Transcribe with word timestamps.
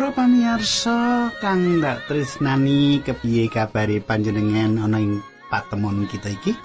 Para 0.00 0.16
pamirsa 0.16 1.28
kang 1.44 1.76
ndak 1.76 2.08
tresnani 2.08 3.04
kepiye 3.04 3.52
kabare 3.52 4.00
panjenengan 4.00 4.80
ana 4.80 4.96
ing 4.96 5.20
patemon 5.52 6.08
kita 6.08 6.32
iki? 6.32 6.56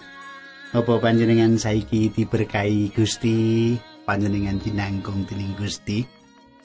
Apa 0.72 1.04
panjenengan 1.04 1.60
saiki 1.60 2.16
diberkahi 2.16 2.96
Gusti, 2.96 3.76
panjenengan 4.08 4.56
dinanggung 4.64 5.28
dening 5.28 5.52
Gusti? 5.60 6.08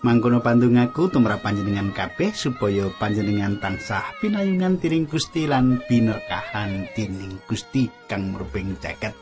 Mangkono 0.06 0.47
pandungaku 0.47 1.11
tumrap 1.11 1.42
panjenengan 1.42 1.91
kabeh 1.91 2.30
supaya 2.30 2.87
panjenengan 3.02 3.59
tansah 3.59 4.06
pinayungan 4.23 4.78
tiring 4.78 5.11
Gusti 5.11 5.50
lan 5.50 5.83
binerkahan 5.91 6.87
dening 6.95 7.42
Gusti 7.50 7.91
kang 8.06 8.30
merbing 8.30 8.78
jagat. 8.78 9.19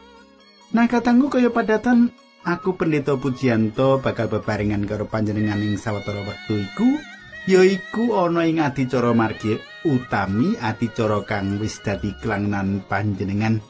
Nah 0.77 0.84
katanggu 0.84 1.33
kaya 1.33 1.48
padatan 1.48 2.12
aku 2.45 2.77
pendeta 2.77 3.17
Pujianto 3.17 4.05
bakal 4.05 4.28
bebarengan 4.28 4.84
karo 4.84 5.09
panjenengan 5.09 5.65
ing 5.65 5.80
sawetara 5.80 6.28
wektu 6.28 6.61
iku 6.61 7.17
yaiku 7.47 8.16
ana 8.19 8.48
ing 8.48 8.58
adicara 8.58 9.14
margi 9.14 9.61
utami 9.86 10.58
adicara 10.58 11.22
kang 11.22 11.62
wis 11.62 11.78
dadi 11.84 12.17
kelangenan 12.19 12.83
panjenengan. 12.91 13.62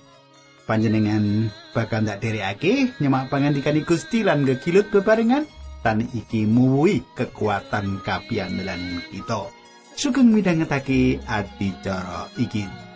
Panjenengan 0.64 1.48
bakal 1.76 2.04
ndak 2.04 2.20
derekake 2.20 2.96
nyemak 3.00 3.28
pangandikan 3.28 3.76
Gusti 3.84 4.24
lan 4.24 4.48
gegilut 4.48 4.88
bebarengan. 4.88 5.44
Tan 5.84 6.02
iki 6.02 6.44
muwi 6.44 7.04
kekuatan 7.14 8.02
kapiandelan 8.02 9.04
kita. 9.12 9.46
Sugeng 9.94 10.30
midhangetake 10.34 11.22
adicara 11.26 12.30
iki 12.38 12.87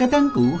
Katangku 0.00 0.56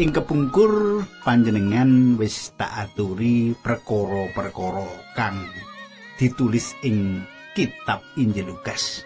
ing 0.00 0.08
kepungkur 0.08 1.04
panjenengan 1.20 2.16
wis 2.16 2.56
tak 2.56 2.72
aturi 2.88 3.52
perkara-perkara 3.60 4.88
kang 5.12 5.36
ditulis 6.16 6.72
ing 6.80 7.28
kitab 7.52 8.00
Injil 8.16 8.56
Lukas. 8.56 9.04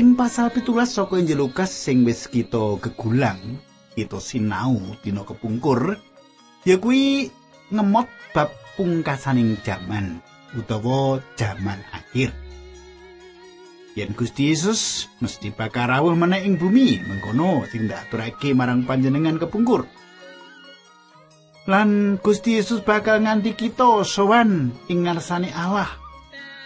Ing 0.00 0.16
pasal 0.16 0.48
pitulas 0.48 0.96
saka 0.96 1.20
Injil 1.20 1.44
Lukas 1.44 1.68
sing 1.76 2.08
wis 2.08 2.24
kita 2.24 2.80
gegulang, 2.80 3.60
kita 3.92 4.16
sinau 4.16 4.80
dina 5.04 5.20
kepungkur, 5.20 6.00
ya 6.64 6.80
kuwi 6.80 7.28
ngemot 7.68 8.08
bab 8.32 8.48
pungkasaning 8.80 9.60
jaman 9.60 10.24
utawa 10.56 11.20
jaman 11.36 11.84
akhir. 11.92 12.32
Yen 13.98 14.14
Gusti 14.14 14.54
Yesus 14.54 15.10
mesti 15.18 15.50
bakal 15.50 15.90
rawuh 15.90 16.14
meneh 16.14 16.46
ing 16.46 16.58
bumi 16.60 17.02
mengkono 17.02 17.66
sing 17.66 17.90
ndak 17.90 18.10
aturake 18.10 18.54
marang 18.54 18.86
panjenengan 18.86 19.38
kepungkur. 19.38 19.86
Lan 21.66 22.18
Gusti 22.22 22.58
Yesus 22.58 22.82
bakal 22.82 23.22
nganti 23.22 23.54
kita 23.54 24.02
sowan 24.06 24.74
ing 24.86 25.06
ngarsane 25.06 25.50
Allah. 25.54 25.90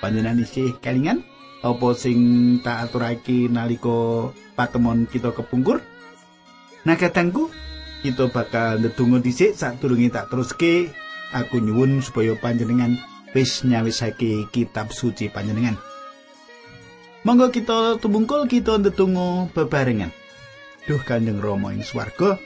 Panjenengan 0.00 0.44
isih 0.44 0.76
kelingan? 0.80 1.24
Apa 1.64 1.96
sing 1.96 2.60
tak 2.60 2.92
aturake 2.92 3.48
nalika 3.48 4.28
patemon 4.52 5.08
kita 5.08 5.32
kepungkur? 5.32 5.80
Nah 6.84 6.96
katangku 7.00 7.48
kita 8.04 8.28
bakal 8.28 8.84
ndedonga 8.84 9.24
dhisik 9.24 9.56
sadurunge 9.56 10.12
tak 10.12 10.28
teruske. 10.28 10.92
Aku 11.34 11.58
nyuwun 11.58 11.98
supaya 11.98 12.36
panjenengan 12.38 12.94
wis 13.34 13.66
nyawisake 13.66 14.46
kitab 14.54 14.94
suci 14.94 15.26
panjenengan 15.26 15.74
Monggo 17.24 17.48
kita 17.48 17.96
tumungkul 18.04 18.44
kita 18.44 18.76
ndedonga 18.76 19.48
bebarengan. 19.56 20.12
Duh 20.84 21.00
Kanjeng 21.00 21.40
Rama 21.40 21.72
ing 21.72 21.80
swarga, 21.80 22.36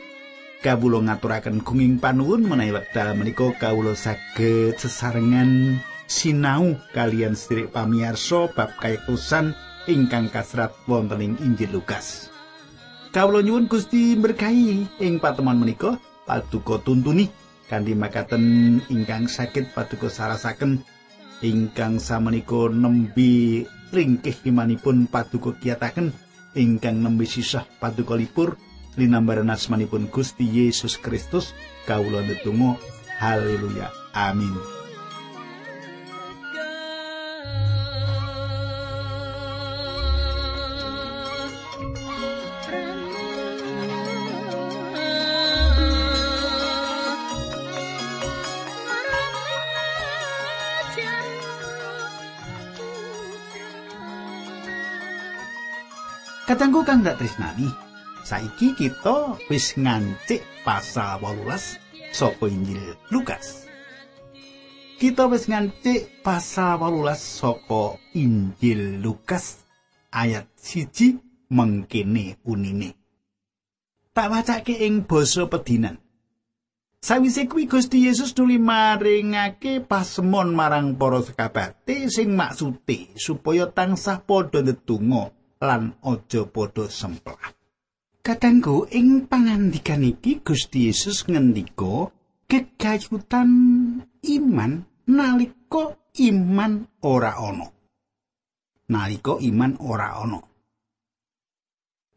kawula 0.63 1.03
ngaturaken 1.03 1.67
gunging 1.67 1.99
panuwun 1.99 2.47
menawi 2.47 2.79
wekdal 2.79 3.19
menika 3.19 3.51
kawula 3.59 3.99
saged 3.99 4.79
sesarengan 4.79 5.83
sinau 6.07 6.79
kalian 6.95 7.35
sedherek 7.35 7.75
pamirsa 7.75 8.55
bab 8.55 8.71
kayektosan 8.79 9.51
ingkang 9.91 10.31
kasrat 10.31 10.71
wonten 10.87 11.27
ing 11.27 11.35
Injil 11.43 11.75
Lukas. 11.75 12.31
Kawula 13.11 13.43
nyuwun 13.43 13.67
Gusti 13.67 14.15
berkahi 14.15 15.03
ing 15.03 15.19
patemon 15.19 15.59
menika 15.59 15.99
paduka 16.23 16.79
tuntuni 16.87 17.27
kanthi 17.67 17.99
makaten 17.99 18.79
ingkang 18.95 19.27
sakit 19.27 19.75
paduka 19.75 20.07
sarasaken 20.07 20.87
ingkang 21.43 21.99
samenika 21.99 22.71
nembi 22.71 23.67
ringkih 23.93 24.37
imanipun 24.45 25.09
paduka 25.09 25.57
kiyataken 25.57 26.13
ingkang 26.57 27.01
nembe 27.01 27.25
sisah 27.25 27.65
paduka 27.79 28.15
lipur 28.17 28.57
linambaran 28.99 29.53
asmanipun 29.53 30.11
Gusti 30.11 30.45
Yesus 30.45 30.99
Kristus 30.99 31.55
kawula 31.87 32.25
ndedonga 32.25 32.77
haleluya 33.21 33.89
amin 34.15 34.78
Katanggu 56.49 56.81
kang 56.81 57.05
dak 57.05 57.21
tresnani, 57.21 57.69
saiki 58.25 58.73
kita 58.73 59.37
wis 59.53 59.77
ngancik 59.77 60.41
pasal 60.65 61.21
18 61.21 61.45
saka 62.09 62.49
Injil 62.49 62.97
Lukas. 63.13 63.69
Kita 64.97 65.29
wis 65.29 65.45
ngancik 65.45 66.25
pasal 66.25 66.81
18 66.81 67.21
saka 67.21 68.01
Injil 68.17 68.97
Lukas 69.05 69.61
ayat 70.09 70.49
siji 70.57 71.21
mengkene 71.53 72.41
unine. 72.49 72.97
Tak 74.17 74.33
wacake 74.33 74.89
ing 74.89 75.05
basa 75.05 75.53
pedinan. 75.53 76.01
Sawise 77.05 77.45
kuwi 77.45 77.69
Gusti 77.69 78.09
Yesus 78.09 78.33
nuli 78.33 78.57
maringake 78.57 79.85
pasemon 79.85 80.57
marang 80.57 80.97
para 80.97 81.21
sekabate 81.21 82.09
sing 82.09 82.33
maksude 82.33 83.13
supaya 83.21 83.69
tansah 83.69 84.25
padha 84.25 84.65
ndedonga 84.65 85.37
lan 85.59 85.99
aja 86.03 86.43
padha 86.47 86.87
semplah. 86.87 87.55
Kadangku 88.23 88.87
ing 88.93 89.25
pangandikan 89.25 90.05
iki 90.05 90.45
Gusti 90.45 90.91
Yesus 90.91 91.25
ngendika 91.25 92.13
kegayutan 92.45 93.51
iman 94.21 94.73
nalika 95.09 95.97
iman 96.21 96.73
ora 97.03 97.33
ana. 97.41 97.69
Nalika 98.89 99.41
iman 99.41 99.73
ora 99.81 100.09
ana. 100.21 100.41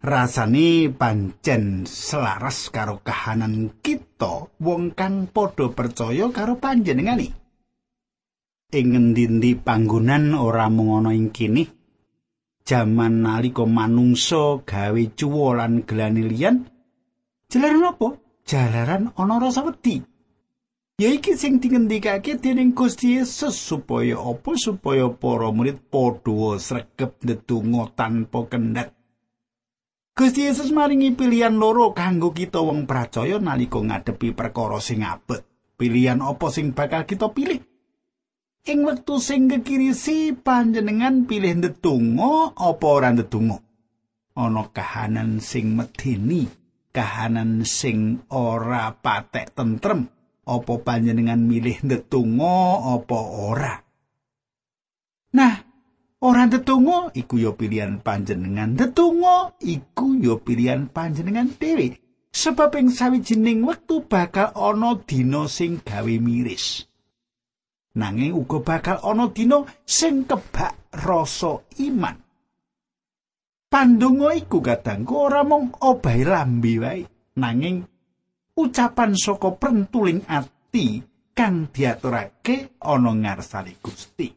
Rasane 0.01 0.89
pancen 0.89 1.85
selaras 1.85 2.73
karo 2.73 3.05
kahanan 3.05 3.69
kita 3.85 4.49
wong 4.57 4.97
kang 4.97 5.29
padha 5.29 5.69
percaya 5.69 6.25
karo 6.33 6.57
panjenengane. 6.57 7.37
Ing 8.71 8.87
ngendi 8.97 9.53
panggonan 9.61 10.33
ora 10.33 10.73
mung 10.73 10.97
ana 10.97 11.13
ing 11.13 11.29
kene, 11.29 11.80
jaman 12.67 13.25
nalika 13.25 13.65
manungsa 13.65 14.61
gawe 14.65 15.03
cuwo 15.17 15.57
lan 15.57 15.83
gelane 15.87 16.23
liyan 16.25 16.67
jalaran 17.51 17.83
apa? 17.91 18.07
Jalaran 18.47 19.13
ana 19.15 19.35
rasa 19.37 19.61
wedi. 19.67 20.01
Ya 21.01 21.09
iki 21.09 21.33
sing 21.33 21.57
dingendikake 21.57 22.37
dening 22.37 22.77
Gusti 22.77 23.17
Yesus 23.17 23.57
supaya 23.57 24.21
apa? 24.21 24.53
Supaya 24.53 25.09
para 25.09 25.49
murid 25.49 25.81
padha 25.89 26.61
sregep 26.61 27.21
ndedonga 27.25 27.89
tanpa 27.97 28.45
kendhat 28.45 28.93
Gusti 30.11 30.43
Yesus 30.43 30.75
maringi 30.75 31.15
pilihan 31.15 31.55
loro 31.55 31.95
kanggo 31.95 32.35
kita 32.35 32.59
wong 32.59 32.83
percaya 32.83 33.39
nalika 33.39 33.79
ngadepi 33.79 34.35
perkara 34.35 34.77
sing 34.83 35.07
abet. 35.07 35.47
Pilihan 35.79 36.19
apa 36.21 36.51
sing 36.51 36.75
bakal 36.77 37.07
kita 37.07 37.31
pilih 37.31 37.70
ing 38.61 38.85
wektu 38.85 39.17
sing 39.17 39.49
kekirisi 39.49 40.37
panjenengan 40.37 41.25
pilih 41.25 41.57
ndedonga 41.57 42.53
apa 42.53 42.85
ora 42.85 43.09
ndedonga? 43.09 43.57
Ana 44.37 44.69
kahanan 44.69 45.41
sing 45.41 45.73
medeni 45.73 46.45
kahanan 46.93 47.65
sing 47.65 48.21
ora 48.29 48.93
patek 48.93 49.57
tentrem. 49.57 50.13
Apa 50.45 50.73
panjenengan 50.81 51.41
milih 51.41 51.81
ndedonga 51.85 52.57
apa 52.97 53.19
ora? 53.49 53.73
Nah 55.33 55.55
ora 56.21 56.45
ndedonga 56.45 57.17
iku 57.17 57.41
ya 57.41 57.51
pilihan 57.57 57.97
panjenengan 58.05 58.77
ndedonga 58.77 59.57
iku 59.57 60.21
ya 60.21 60.37
pilihan 60.37 60.85
panjenengan 60.85 61.49
dhewe. 61.57 61.97
Sebab 62.31 62.77
ing 62.79 62.93
sawijining 62.93 63.65
wektu 63.65 64.07
bakal 64.07 64.53
ana 64.55 64.95
dina 65.03 65.49
sing 65.51 65.83
gawe 65.83 66.15
miris 66.15 66.90
nanging 67.97 68.35
uga 68.35 68.59
bakal 68.63 68.97
ana 69.03 69.27
dina 69.31 69.63
sing 69.83 70.27
kebak 70.27 70.95
rasa 70.95 71.59
iman 71.83 72.15
Pandonga 73.71 74.35
iku 74.35 74.59
kadangku 74.59 75.15
ora 75.15 75.47
mung 75.47 75.71
obahe 75.79 76.27
lambe 76.27 76.75
wae 76.75 77.07
nanging 77.39 77.87
ucapan 78.59 79.15
saka 79.15 79.55
prentuling 79.55 80.27
ati 80.27 80.99
kang 81.31 81.71
diaturake 81.71 82.75
ana 82.83 83.15
ngarsane 83.15 83.79
Gusti. 83.79 84.27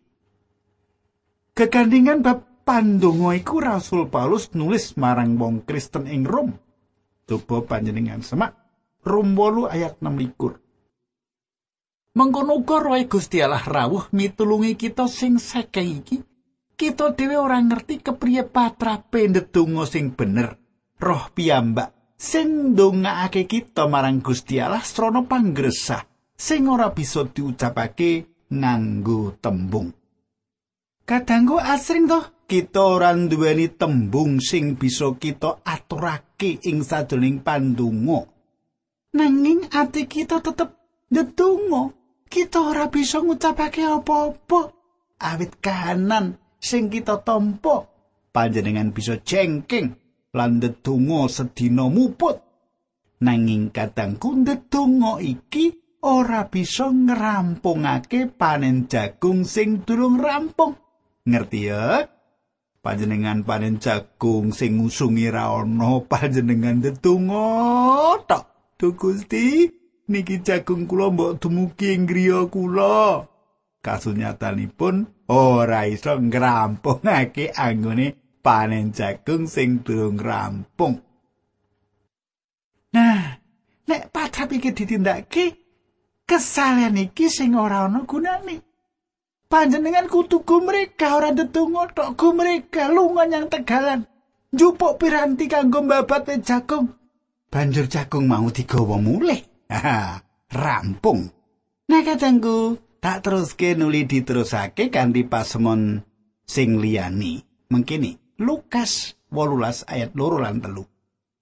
Kegandingan 1.51 2.23
bab 2.23 2.63
pandonga 2.63 3.35
iku 3.35 3.59
Rasul 3.59 4.07
Paulus 4.07 4.55
nulis 4.55 4.95
marang 5.03 5.35
wong 5.35 5.67
Kristen 5.67 6.07
ing 6.07 6.23
Rom. 6.23 6.55
Coba 7.27 7.75
panjenengan 7.75 8.23
semak 8.23 8.55
Rom 9.03 9.35
8 9.35 9.75
ayat 9.75 9.99
6 9.99 10.15
likur. 10.15 10.63
Mengkono 12.15 12.63
uga 12.63 12.79
roh 12.79 12.95
Gusti 13.11 13.43
Allah 13.43 13.67
rawuh 13.67 14.07
mitulungi 14.15 14.79
kita 14.79 15.11
sing 15.11 15.43
saking 15.43 15.99
iki 15.99 16.23
kita 16.79 17.11
dhewe 17.11 17.35
ora 17.35 17.59
ngerti 17.59 18.07
kepriye 18.07 18.47
patrape 18.47 19.27
ndedonga 19.27 19.83
sing 19.83 20.15
bener. 20.15 20.55
Roh 21.03 21.27
piyambak 21.35 22.15
sing 22.15 22.71
ndongaake 22.71 23.51
kita 23.51 23.91
marang 23.91 24.23
Gusti 24.23 24.63
Allah 24.63 24.87
srana 24.87 25.27
panggresah 25.27 26.07
sing 26.39 26.71
ora 26.71 26.95
bisa 26.95 27.27
diucapake 27.27 28.47
nganggo 28.47 29.35
tembung. 29.43 29.91
Kadangku 31.03 31.59
asring 31.59 32.07
toh 32.07 32.47
kita 32.47 32.95
ora 32.95 33.11
duweni 33.11 33.75
tembung 33.75 34.39
sing 34.39 34.79
bisa 34.79 35.11
kita 35.19 35.67
aturake 35.67 36.63
ing 36.63 36.87
sajroning 36.87 37.43
pandonga. 37.43 38.31
Nanging 39.19 39.67
ati 39.75 40.07
kita 40.07 40.39
tetep 40.39 40.79
ndedonga, 41.11 42.04
kita 42.35 42.59
ora 42.75 42.91
bisa 42.91 43.23
ngucapake 43.23 43.87
apa-apa. 43.87 44.75
Awit 45.23 45.63
kahanan 45.63 46.35
sing 46.59 46.91
kita 46.91 47.23
tampa. 47.23 47.87
Panjenengan 48.35 48.91
bisa 48.91 49.23
jengking 49.23 49.95
lan 50.35 50.59
ndedonga 50.59 51.31
sedina 51.31 51.87
muput. 51.87 52.43
Nanging 53.23 53.71
kadangku 53.71 54.43
ndedonga 54.43 55.23
iki 55.23 55.71
ora 56.03 56.51
bisa 56.51 56.91
ngrampungake 56.91 58.35
panen 58.35 58.91
jagung 58.91 59.47
sing 59.47 59.87
durung 59.87 60.19
rampung. 60.19 60.75
Ngerti 61.23 61.61
ya? 61.71 62.03
Panjenengan 62.83 63.47
panen 63.47 63.79
jagung 63.79 64.51
sing 64.51 64.83
ngusungi 64.83 65.31
ra 65.31 65.55
ana 65.63 66.03
panjenengan 66.03 66.83
ndedonga 66.83 67.47
tok. 68.27 68.45
Gusti 68.85 69.65
niki 70.09 70.45
jagung 70.47 70.85
kula 70.89 71.11
mbok 71.11 71.41
dumugi 71.41 71.95
ing 71.95 72.05
griya 72.09 72.45
kula 72.53 73.25
kasunyatanipun 73.85 75.29
ora 75.29 75.89
iso 75.89 76.17
ngrampungake 76.21 77.53
anggone 77.57 78.07
panen 78.45 78.93
jagung 78.93 79.49
sing 79.49 79.81
durung 79.85 80.21
rampung. 80.21 81.01
Nah, 82.95 83.41
nek 83.89 84.13
patrap 84.13 84.53
iki 84.55 84.71
ditindakake, 84.71 85.47
kesalahan 86.29 87.01
iki 87.01 87.27
sing 87.33 87.57
ora 87.57 87.89
ana 87.89 88.05
gunane. 88.05 88.61
Panjenengan 89.49 90.09
kudu 90.11 90.45
mereka 90.61 91.17
ora 91.17 91.31
ndedonga 91.33 91.95
tok 91.97 92.11
go 92.17 92.33
mereka 92.33 92.93
lunga 92.93 93.25
nyang 93.27 93.49
tegalan. 93.49 94.03
Njupuk 94.55 94.99
piranti 94.99 95.51
kanggo 95.51 95.83
mbabat 95.83 96.31
jagung. 96.47 96.95
Banjur 97.51 97.87
jagung 97.91 98.27
mau 98.27 98.47
digawa 98.51 98.99
mulih. 98.99 99.54
rampung. 100.63 101.29
Nah 101.85 102.03
katangku, 102.05 102.81
tak 103.01 103.25
teruske 103.25 103.77
nuli 103.77 104.09
diterusake 104.09 104.89
kanthi 104.89 105.29
pasemon 105.29 106.01
sing 106.45 106.81
liyani. 106.81 107.45
Mengkini, 107.69 108.17
Lukas 108.41 109.17
18 109.33 109.89
ayat 109.89 110.11
loro 110.17 110.41
lan 110.41 110.61
telu. 110.65 110.85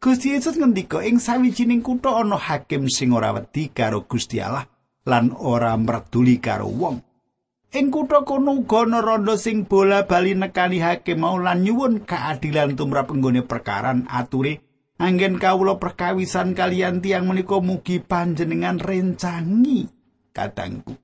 Gusti 0.03 0.35
Yesus 0.35 0.59
ngendika 0.59 0.99
ing 1.07 1.23
sawijining 1.23 1.79
kutha 1.79 2.19
ana 2.19 2.35
hakim 2.35 2.91
sing 2.91 3.15
ora 3.15 3.31
wedi 3.31 3.71
karo 3.71 4.03
Gusti 4.03 4.43
Allah 4.43 4.67
lan 5.07 5.31
ora 5.31 5.79
merduli 5.79 6.43
karo 6.43 6.67
wong. 6.67 6.99
Ing 7.71 7.95
kutha 7.95 8.27
kono 8.27 8.59
uga 8.67 8.83
ana 8.83 8.99
randa 8.99 9.39
sing 9.39 9.63
bola-bali 9.63 10.35
nekani 10.35 10.83
hakim 10.83 11.23
mau 11.23 11.39
lan 11.39 11.63
nyuwun 11.63 12.03
keadilan 12.03 12.75
tumrap 12.75 13.15
penggone 13.15 13.47
perkaran 13.47 14.11
ature 14.11 14.72
anggen 15.03 15.43
kawula 15.43 15.83
perkawisan 15.83 16.55
kalian 16.55 17.03
tiang 17.03 17.27
menika 17.27 17.59
mugi 17.59 17.99
panjenengan 17.99 18.79
rencangi 18.79 19.91
katangku. 20.31 20.95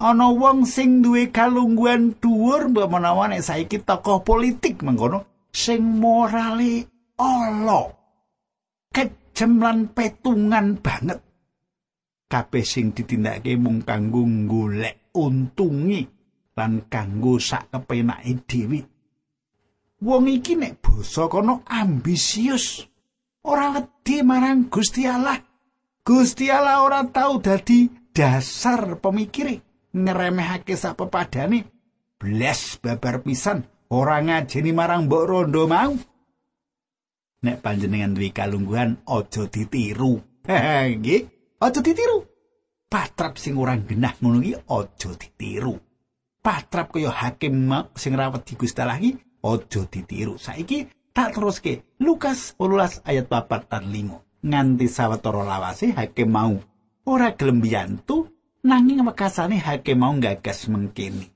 ana 0.00 0.28
wong 0.32 0.68
sing 0.68 1.00
duwe 1.00 1.28
kalungguhan 1.28 2.16
dhuwur 2.20 2.72
mbok 2.72 2.88
menawa 2.88 3.28
nek 3.28 3.44
saiki 3.44 3.80
tokoh 3.84 4.24
politik 4.24 4.80
mengkono 4.80 5.48
sing 5.52 5.84
morale 5.84 6.88
ala 7.20 7.92
kejem 8.92 9.60
lan 9.60 9.92
petungan 9.92 10.80
banget 10.80 11.20
kabeh 12.32 12.64
sing 12.64 12.96
ditindakake 12.96 13.60
mung 13.60 13.84
kanggo 13.84 14.24
golek 14.48 15.12
untungi 15.12 16.00
lan 16.56 16.88
kanggo 16.88 17.36
sak 17.36 17.68
kepenake 17.68 18.40
dhewe 18.48 18.80
wong 20.00 20.26
iki 20.28 20.56
nek 20.56 20.80
basa 20.80 21.28
kono 21.28 21.62
ambisius. 21.68 22.88
Ora 23.44 23.72
wedi 23.72 24.20
marang 24.20 24.68
Gusti 24.68 25.08
Allah. 25.08 25.40
Gusti 26.04 26.48
Allah 26.52 26.84
ora 26.84 27.04
tau 27.08 27.40
dadi 27.40 27.88
dasar 28.12 29.00
pemikire 29.00 29.88
ngremehake 29.96 30.76
sak 30.76 31.00
pepadane. 31.00 31.64
Bles 32.20 32.76
babar 32.84 33.24
pisan 33.24 33.64
ora 33.88 34.20
ngajeni 34.20 34.72
marang 34.76 35.08
mbok 35.08 35.24
rondo 35.24 35.64
mau. 35.64 35.96
Nek 37.40 37.64
panjenengan 37.64 38.12
duwe 38.12 38.28
kalungguhan 38.36 39.00
aja 39.08 39.48
ditiru. 39.48 40.20
Nggih. 40.44 41.22
Aja 41.60 41.80
ditiru. 41.80 42.28
Patrap 42.90 43.40
sing 43.40 43.56
ora 43.56 43.72
genah 43.80 44.12
ngono 44.20 44.44
iki 44.44 44.52
aja 44.68 45.10
ditiru. 45.16 45.80
Patrap 46.44 46.92
kaya 46.92 47.08
hakim 47.08 47.72
sing 47.96 48.12
rawat 48.12 48.44
di 48.44 48.56
Gusti 48.56 48.80
Allah 48.84 49.00
aja 49.44 49.82
ditiru 49.88 50.36
saiki 50.36 50.88
tak 51.12 51.36
teruske 51.36 51.84
Lukas 52.00 52.54
18 52.56 53.04
ayat 53.04 53.26
4 53.28 53.70
dan 53.70 53.84
5 53.88 54.46
nganti 54.46 54.86
sawetara 54.88 55.44
lawase 55.44 55.92
hakim 55.92 56.32
mau 56.32 56.56
ora 57.04 57.36
gelem 57.36 57.60
biyantu 57.60 58.28
nanging 58.60 59.04
wekasane 59.04 59.56
hakim 59.56 60.00
mau 60.00 60.12
gagas 60.20 60.68
mengkini. 60.68 61.32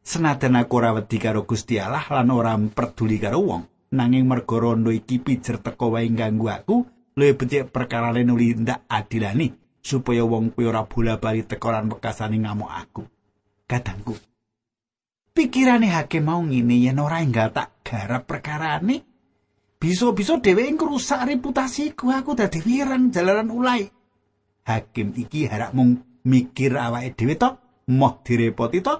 Senajan 0.00 0.56
aku 0.56 0.80
ora 0.80 0.96
wedi 0.96 1.20
karo 1.20 1.44
Gusti 1.44 1.76
Allah 1.76 2.02
lan 2.08 2.30
ora 2.32 2.56
peduli 2.56 3.20
karo 3.20 3.42
wong, 3.44 3.92
nanging 3.92 4.24
merga 4.24 4.56
rondo 4.56 4.90
iki 4.90 5.20
pijer 5.20 5.60
teko 5.60 5.92
wae 5.92 6.08
ganggu 6.08 6.48
aku, 6.48 6.76
luwih 7.18 7.36
becik 7.36 7.68
perkara 7.68 8.14
nuli 8.14 8.56
ndak 8.56 8.88
adilani 8.88 9.52
supaya 9.82 10.24
wong 10.24 10.56
kuwi 10.56 10.64
ora 10.66 10.86
bola-bali 10.88 11.44
teko 11.44 11.68
lan 11.68 11.92
wekasane 11.92 12.38
ngamuk 12.40 12.70
aku. 12.70 13.02
Kadangku. 13.68 14.29
Pikirane 15.30 15.86
hakim 15.94 16.26
mau 16.26 16.42
ngene 16.42 16.74
yen 16.74 16.98
ora 16.98 17.22
enggal 17.22 17.54
tak 17.54 17.86
garap 17.86 18.26
perkarane, 18.26 19.06
bisa-bisa 19.78 20.42
dheweke 20.42 20.74
ngrusak 20.74 21.22
reputasiku 21.22 22.10
aku 22.10 22.34
dadi 22.34 22.58
wirang 22.66 23.14
jalanan 23.14 23.54
ulai. 23.54 23.86
Hakim 24.66 25.14
iki 25.14 25.46
harap 25.46 25.70
mung 25.72 26.02
mikir 26.26 26.74
awake 26.74 27.14
dhewe 27.14 27.38
to 27.38 27.48
moh 27.94 28.18
direpoti 28.26 28.82
to. 28.82 28.94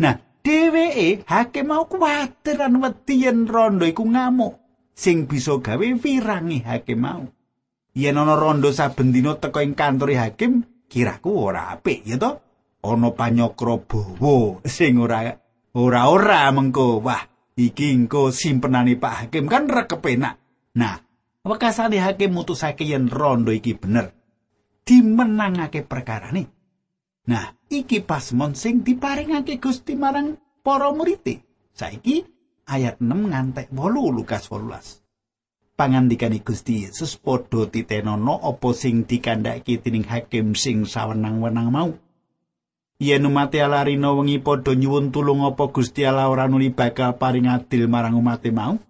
Nah 0.00 0.16
dheweke 0.40 1.28
hakim 1.28 1.68
mau 1.68 1.84
kuwatir 1.84 2.56
lan 2.56 2.80
wedi 2.80 3.28
yen 3.28 3.44
rondo 3.44 3.84
iku 3.84 4.02
ngamuk 4.08 4.56
sing 4.96 5.28
bisa 5.28 5.60
gawe 5.60 5.86
wirangi 6.00 6.64
hakim 6.64 7.04
mau. 7.04 7.22
Yen 7.92 8.16
ana 8.16 8.32
rondo 8.32 8.72
saben 8.72 9.12
dina 9.12 9.36
teko 9.36 9.60
ing 9.60 9.76
kantor 9.76 10.16
hakim 10.16 10.64
kiraku 10.88 11.30
ora 11.36 11.68
apik 11.76 12.00
ya 12.08 12.16
to. 12.16 12.40
Ana 12.80 13.12
panyokro 13.12 13.84
bawa 13.84 14.64
sing 14.64 14.96
ora 14.98 15.45
ora 15.76 16.08
ora 16.08 16.48
mengko 16.50 17.04
wah 17.04 17.22
iki 17.56 17.92
engko 17.92 18.32
simpenane 18.32 18.96
Pak 18.96 19.28
Hakim 19.28 19.44
kan 19.46 19.68
ra 19.68 19.84
kepenak 19.84 20.40
nah 20.76 20.96
wekasane 21.44 22.00
hakim 22.00 22.32
mutusake 22.32 22.88
yen 22.88 23.12
rondo 23.12 23.52
iki 23.52 23.76
bener 23.76 24.16
dimenangake 24.88 25.84
perkara 25.84 26.32
nih 26.32 26.56
Nah, 27.26 27.58
iki 27.66 28.06
pasmon 28.06 28.54
sing 28.54 28.86
diparingake 28.86 29.58
Gusti 29.58 29.98
marang 29.98 30.38
para 30.62 30.94
murid. 30.94 31.26
Saiki 31.74 32.22
ayat 32.70 33.02
6 33.02 33.34
ngantek 33.34 33.66
8 33.74 34.14
Lukas 34.14 34.46
18. 34.46 35.02
pangandikane 35.76 36.40
Gusti 36.40 36.88
Yesus 36.88 37.20
padha 37.20 37.68
titenono 37.68 38.40
apa 38.40 38.72
sing 38.72 39.04
dikandhaki 39.04 39.76
dening 39.84 40.08
hakim 40.08 40.56
sing 40.56 40.88
sawenang-wenang 40.88 41.68
mau. 41.68 41.92
Yen 42.96 43.28
umat 43.28 43.52
Allah 43.60 43.84
rino 43.84 44.16
wengi 44.16 44.40
padha 44.40 44.72
nyuwun 44.72 45.12
tulung 45.12 45.44
apa 45.44 45.68
Gusti 45.68 46.08
Allah 46.08 46.32
ora 46.32 46.48
nuli 46.48 46.72
bakal 46.72 47.20
paring 47.20 47.44
adil 47.44 47.92
marang 47.92 48.16
umat 48.16 48.40
mau? 48.56 48.80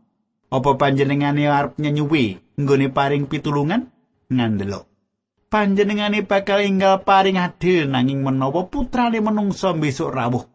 Apa 0.46 0.78
panjenengane 0.78 1.50
arep 1.50 1.74
nyenyuwi 1.82 2.54
nggone 2.54 2.86
paring 2.94 3.26
pitulungan? 3.26 3.90
Ngandelo. 4.30 4.86
Panjenengane 5.50 6.22
bakal 6.22 6.62
inggal 6.62 7.02
paring 7.02 7.34
adil 7.34 7.90
nanging 7.90 8.22
menawa 8.22 8.70
putrane 8.70 9.18
menungso 9.18 9.74
besok 9.74 10.14
rawuh. 10.14 10.46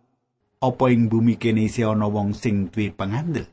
Apa 0.63 0.87
ing 0.87 1.11
bumi 1.11 1.35
kene 1.35 1.67
isih 1.67 1.91
ana 1.91 2.07
wong 2.07 2.31
sing 2.31 2.71
duwe 2.71 2.95
pangandel? 2.95 3.51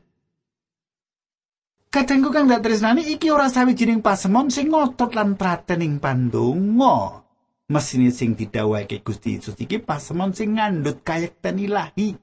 Kadangku 1.91 2.31
kang 2.31 2.47
dak 2.47 2.63
tresnani 2.63 3.03
iki 3.03 3.33
ora 3.33 3.51
sawijining 3.51 3.99
pasemon 3.99 4.47
sing 4.47 4.71
ngotot 4.71 5.11
lan 5.11 5.35
praten 5.35 5.83
ing 5.83 5.99
pandonga. 5.99 7.27
Mesine 7.69 8.09
sing 8.09 8.33
didhawuhake 8.33 9.05
Gusti 9.05 9.37
Yesus 9.37 9.53
iki 9.61 9.77
pasemon 9.77 10.33
sing 10.33 10.57
ngandhut 10.57 11.05
kayekten 11.05 11.61
ilahi. 11.61 12.17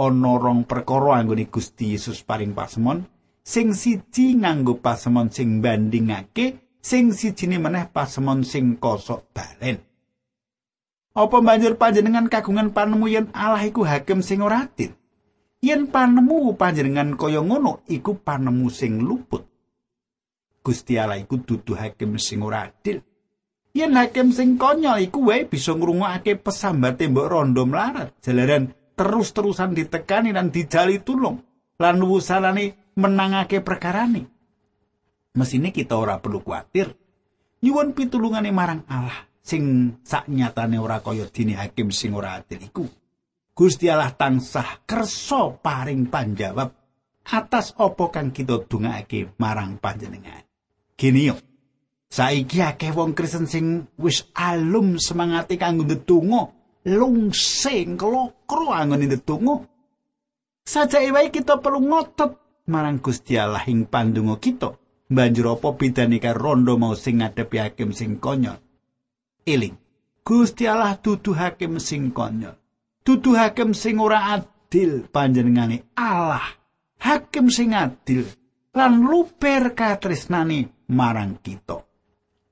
Ana 0.00 0.32
rong 0.40 0.64
perkara 0.64 1.20
anggone 1.20 1.52
Gusti 1.52 1.92
Yesus 1.92 2.24
paring 2.24 2.56
pasemon, 2.56 3.04
sing 3.44 3.76
siji 3.76 4.32
nganggo 4.40 4.80
pasemon 4.80 5.28
sing 5.28 5.60
bandingake, 5.60 6.80
sing 6.80 7.12
sijine 7.12 7.60
meneh 7.60 7.92
pasemon 7.92 8.40
sing 8.40 8.80
kosok 8.80 9.28
balen. 9.36 9.84
Apa 11.12 11.44
banjur 11.44 11.76
panjenengan 11.76 12.32
kagungan 12.32 12.72
panemu 12.72 13.06
yen 13.10 13.26
Allah 13.36 13.62
iku 13.68 13.84
hakim 13.84 14.24
sing 14.24 14.40
ora 14.40 14.64
adil? 14.64 14.96
yen 15.58 15.90
panemu 15.90 16.54
panjenengan 16.54 17.18
kaya 17.18 17.42
ngono 17.42 17.82
iku 17.90 18.22
panemu 18.22 18.66
sing 18.70 19.02
luput 19.02 19.42
Gusti 20.62 20.94
Allah 21.00 21.18
iku 21.18 21.42
dudu 21.42 21.74
hakim 21.74 22.14
sing 22.20 22.46
ora 22.46 22.70
adil 22.70 23.02
yen 23.76 23.96
hakim 23.96 24.32
sing 24.32 24.56
konyol 24.56 25.00
iku 25.02 25.28
wae 25.28 25.44
bisa 25.48 25.74
ngrungokake 25.74 26.40
pesambate 26.40 27.08
mbok 27.08 27.28
rondo 27.28 27.64
mlarat. 27.64 28.14
Jalaran 28.22 28.72
terus-terusan 28.96 29.76
ditekani 29.76 30.32
dan 30.34 30.50
dijali 30.50 31.00
tulung. 31.02 31.42
Lan 31.78 32.02
wusalane 32.02 32.92
menangake 32.98 33.62
perkarane. 33.62 34.26
Mesine 35.38 35.70
kita 35.70 35.94
ora 35.94 36.18
perlu 36.18 36.42
kuatir. 36.42 36.90
Nyuwun 37.62 37.94
pitulungane 37.94 38.50
marang 38.50 38.82
Allah 38.90 39.26
sing 39.42 39.96
saknyatane 40.04 40.76
ora 40.76 40.98
kaya 41.00 41.26
dini 41.30 41.54
hakim 41.54 41.94
sing 41.94 42.12
ora 42.12 42.38
adil 42.42 42.60
iku. 42.62 42.84
Gusti 43.54 43.90
Allah 43.90 44.14
tansah 44.14 44.86
kersa 44.86 45.58
paring 45.58 46.06
panjawab 46.06 46.70
atas 47.28 47.74
apa 47.74 48.04
kang 48.14 48.30
kita 48.30 48.62
dungake 48.66 49.34
marang 49.42 49.82
panjenengan. 49.82 50.46
Gini 50.94 51.30
yo. 51.30 51.34
Saiki 52.08 52.64
akeh 52.64 52.92
wong 52.96 53.12
Kristen 53.12 53.46
sing 53.46 53.86
wis 54.00 54.24
alum 54.34 54.96
semangati 54.96 55.60
kanggo 55.60 55.84
ndedonga, 55.84 56.42
lungsing 56.88 58.00
kelokro 58.00 58.72
anggone 58.72 59.06
ndedonga. 59.06 59.54
Sajake 60.64 61.12
wae 61.12 61.28
kita 61.32 61.60
perlu 61.60 61.80
ngotot 61.84 62.64
marang 62.68 63.00
Gusti 63.00 63.36
Allah 63.36 63.64
ing 63.68 63.88
pandonga 63.88 64.36
kita. 64.40 64.76
Banjur 65.08 65.56
apa 65.56 65.72
bedane 65.72 66.20
karo 66.20 66.52
rondo 66.52 66.76
mau 66.76 66.92
sing 66.92 67.24
ngadepi 67.24 67.56
hakim 67.56 67.96
sing 67.96 68.20
konyol? 68.20 68.60
Eling. 69.48 69.76
Gusti 70.20 70.68
Allah 70.68 71.00
dudu 71.00 71.32
hakim 71.32 71.80
sing 71.80 72.12
konyol. 72.12 72.58
dudu 73.08 73.40
hakim 73.40 73.72
sing 73.72 73.96
ora 73.96 74.36
adil 74.36 75.08
panjenengane 75.08 75.88
Allah 75.96 76.44
hakim 77.00 77.48
sing 77.48 77.72
adil 77.72 78.28
lan 78.76 79.00
luper 79.00 79.72
katresnane 79.72 80.84
marang 80.92 81.40
kita 81.40 81.87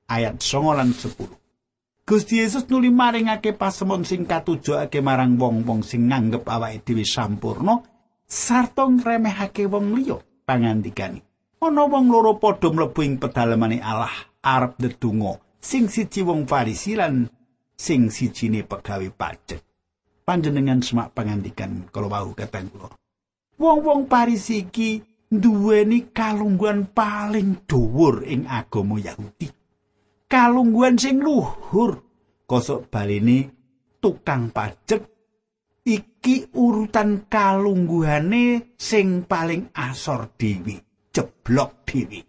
ayat 0.07 0.39
9 0.39 0.79
lan 0.79 0.89
10 0.91 2.07
Gusti 2.07 2.39
Yesus 2.39 2.65
nuli 2.71 2.87
maringake 2.87 3.51
pasemon 3.51 4.07
sing 4.07 4.23
katujokake 4.23 5.03
marang 5.03 5.35
wong-wong 5.35 5.83
sing 5.83 6.07
nganggep 6.07 6.47
awake 6.47 6.83
dhewe 6.87 7.03
sampurno 7.03 7.83
sarta 8.23 8.87
ngremehake 8.87 9.67
wong 9.67 9.95
liya 9.95 10.17
pangandikane 10.47 11.21
ana 11.59 11.83
wong 11.83 12.07
loro 12.07 12.39
padha 12.39 12.71
mlebu 12.71 12.99
ing 13.03 13.19
pedalemane 13.19 13.83
Allah 13.83 14.15
arep 14.41 14.79
ndedonga 14.79 15.39
sing 15.59 15.91
siji 15.91 16.23
wong 16.23 16.47
Farisi 16.47 16.95
lan 16.95 17.27
sing 17.75 18.09
sijine 18.09 18.63
pegawe 18.63 19.07
pajak 19.11 19.67
panjenengan 20.27 20.83
semak 20.83 21.15
pangandikan 21.15 21.87
kalau 21.87 22.11
wau 22.11 22.35
kata 22.35 22.67
kula. 22.67 22.91
Wong-wong 23.55 24.11
Paris 24.11 24.51
iki 24.51 24.99
duweni 25.31 26.11
kalungguhan 26.11 26.91
paling 26.91 27.63
dhuwur 27.63 28.27
ing 28.27 28.43
agama 28.43 28.99
Yahudi. 28.99 29.47
Kalungguhan 30.27 30.99
sing 30.99 31.23
luhur. 31.23 32.03
Kosok 32.47 32.91
balene 32.91 33.47
tukang 34.03 34.51
pajak 34.51 35.03
iki 35.87 36.51
urutan 36.51 37.27
kalungguhane 37.31 38.75
sing 38.75 39.23
paling 39.23 39.71
asor 39.71 40.35
dewi, 40.35 40.75
jeblok 41.15 41.87
dewi. 41.87 42.19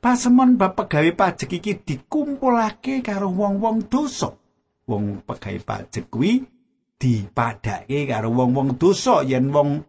Pasemon 0.00 0.56
bab 0.56 0.74
pegawe 0.74 1.12
pajak 1.12 1.60
iki 1.60 1.72
dikumpulake 1.84 3.04
karo 3.04 3.28
wong-wong 3.28 3.86
dosa. 3.92 4.32
Wong 4.88 5.20
pegawe 5.28 5.60
pajak 5.60 6.08
kuwi 6.08 6.40
dipadhake 6.96 8.08
karo 8.08 8.32
wong-wong 8.32 8.80
dosa 8.80 9.20
yen 9.22 9.52
wong 9.52 9.84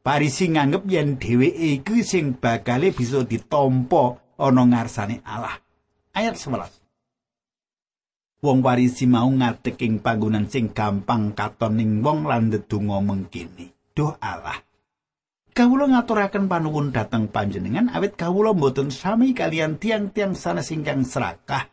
parisi 0.00 0.46
nganggep 0.48 0.84
yen 0.86 1.18
dheweke 1.18 1.82
iku 1.82 1.98
sing 2.06 2.38
bakale 2.38 2.94
bisa 2.94 3.26
ditampa 3.26 4.14
ana 4.38 4.62
ngarsane 4.62 5.20
Allah. 5.26 5.63
Ayat 6.14 6.38
11. 6.38 6.70
Wong 8.38 8.62
parisi 8.62 9.02
mau 9.10 9.26
ngadeg 9.26 9.74
ing 9.82 9.98
panggonan 9.98 10.46
sing 10.46 10.70
gampang 10.70 11.34
katon 11.34 11.74
ning 11.74 12.06
wong 12.06 12.30
lan 12.30 12.54
ndedonga 12.54 13.02
mengkini. 13.02 13.74
Duh 13.90 14.14
Allah. 14.22 14.62
Kawula 15.50 15.90
ngaturaken 15.90 16.46
panuwun 16.46 16.94
dhateng 16.94 17.26
panjenengan 17.34 17.90
awit 17.90 18.14
kawula 18.14 18.54
mboten 18.54 18.94
sami 18.94 19.34
kalian 19.34 19.82
tiang-tiang 19.82 20.38
sanes 20.38 20.70
ingkang 20.70 21.02
serakah 21.02 21.66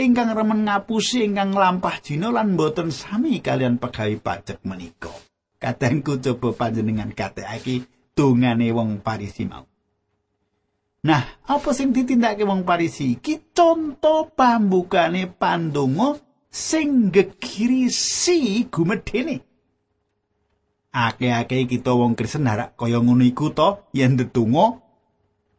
ingkang 0.00 0.32
remen 0.32 0.64
ngapusi 0.64 1.28
ingkang 1.28 1.52
lampah 1.52 2.00
dina 2.00 2.32
lan 2.32 2.56
boten 2.56 2.88
sami 2.88 3.44
kalian 3.44 3.76
pegawe 3.76 4.16
pajak 4.16 4.64
menika. 4.64 5.12
Kadangku 5.60 6.24
coba 6.24 6.56
panjenengan 6.56 7.12
katekake 7.12 7.84
dongane 8.16 8.72
wong 8.72 9.04
Parisi 9.04 9.44
mau. 9.44 9.73
Nah, 11.04 11.20
apa 11.44 11.76
sing 11.76 11.92
ditindakake 11.92 12.48
wong 12.48 12.64
Parisi 12.64 13.20
iki 13.20 13.52
conto 13.52 14.32
pambukane 14.32 15.28
pandonga 15.28 16.16
sing 16.48 17.12
gegiri 17.12 17.92
si 17.92 18.64
gumedene. 18.72 19.44
Ake-ake 20.94 21.68
kita 21.68 21.92
wong 21.92 22.16
Kristen 22.16 22.48
harak 22.48 22.72
kaya 22.80 23.04
ngono 23.04 23.20
iku 23.26 23.52
to 23.52 23.84
yen 23.92 24.16
ndedonga 24.16 24.80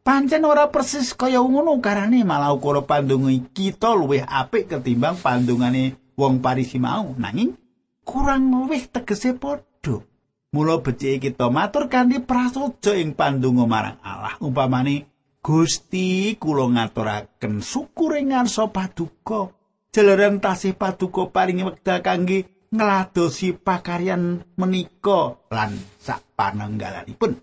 Pancen 0.06 0.46
ora 0.46 0.70
persis 0.70 1.18
kaya 1.18 1.42
ngono 1.42 1.82
karane 1.82 2.22
malah 2.22 2.54
ukara 2.54 2.86
pandonga 2.86 3.30
kita 3.54 3.94
luwih 3.98 4.22
apik 4.22 4.70
ketimbang 4.70 5.18
pandungane 5.18 5.98
wong 6.14 6.46
Parisi 6.46 6.78
mau. 6.78 7.14
Nanging 7.18 7.58
kurang 8.02 8.50
luwih 8.54 8.86
tegese 8.86 9.34
padha. 9.38 10.02
Mula 10.54 10.82
becike 10.82 11.22
kita 11.22 11.50
matur 11.54 11.90
kanthi 11.90 12.22
prasaja 12.22 12.94
ing 12.98 13.18
pandonga 13.18 13.66
marang 13.66 13.98
Allah. 14.06 14.38
Umpamane 14.42 15.15
Gusti 15.46 16.34
kula 16.42 16.74
ngaturaken 16.74 17.62
syukur 17.62 18.18
ing 18.18 18.34
ngarsa 18.34 18.66
paduka. 18.74 19.54
Jalaran 19.94 20.42
tasih 20.42 20.74
paduka 20.74 21.30
paringi 21.30 21.62
wekdal 21.62 22.02
kangge 22.02 22.66
ngladosi 22.74 23.54
pakaryan 23.54 24.42
menika 24.58 25.38
lan 25.54 25.78
sak 26.02 26.34
panenggalanipun. 26.34 27.38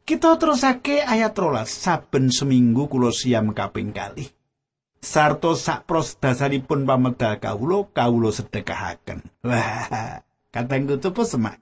Kita 0.00 0.40
terusake 0.40 1.04
ayat 1.04 1.36
rolas 1.36 1.68
saben 1.68 2.32
seminggu 2.32 2.88
kulo 2.88 3.12
siam 3.12 3.52
kaping 3.52 3.92
kali. 3.92 4.24
Sarto 4.96 5.52
sak 5.60 5.84
pros 5.84 6.16
dasaripun 6.16 6.88
pamedal 6.88 7.36
kawulo, 7.36 7.92
kawulo 7.92 8.32
sedekahaken. 8.32 9.44
Wah, 9.44 10.24
katang 10.48 10.88
kutupu 10.88 11.20
semak. 11.28 11.60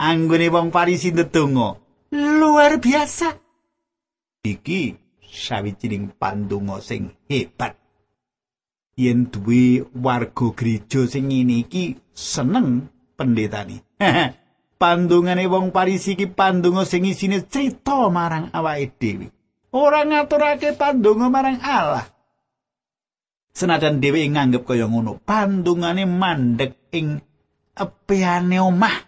Anggone 0.00 0.48
wong 0.48 0.72
parisi 0.72 1.12
ndedonga 1.12 1.76
luar 2.16 2.80
biasa. 2.80 3.47
Iki 4.46 4.94
sawijining 5.28 6.14
pandonga 6.14 6.78
sing 6.78 7.12
hebat. 7.26 7.74
Yen 8.98 9.30
duwe 9.30 9.86
warga 9.94 10.54
gereja 10.54 11.06
sing 11.06 11.30
ngene 11.30 11.66
iki 11.66 11.98
seneng 12.14 12.90
pendetani. 13.14 13.78
pandungane 14.80 15.44
wong 15.50 15.74
Parisi 15.74 16.14
iki 16.14 16.30
pandonga 16.30 16.86
sing 16.86 17.06
isine 17.06 17.42
crita 17.46 18.10
marang 18.10 18.50
awake 18.54 18.94
dhewe. 18.98 19.26
Ora 19.74 20.06
ngaturake 20.06 20.74
pandonga 20.78 21.26
marang 21.28 21.58
Allah. 21.62 22.06
Senajan 23.54 23.98
dhewe 23.98 24.22
nganggep 24.22 24.62
kaya 24.62 24.86
ngono, 24.86 25.18
pandungane 25.18 26.06
mandek 26.06 26.94
ing 26.94 27.18
epeane 27.74 28.58
omah. 28.62 29.02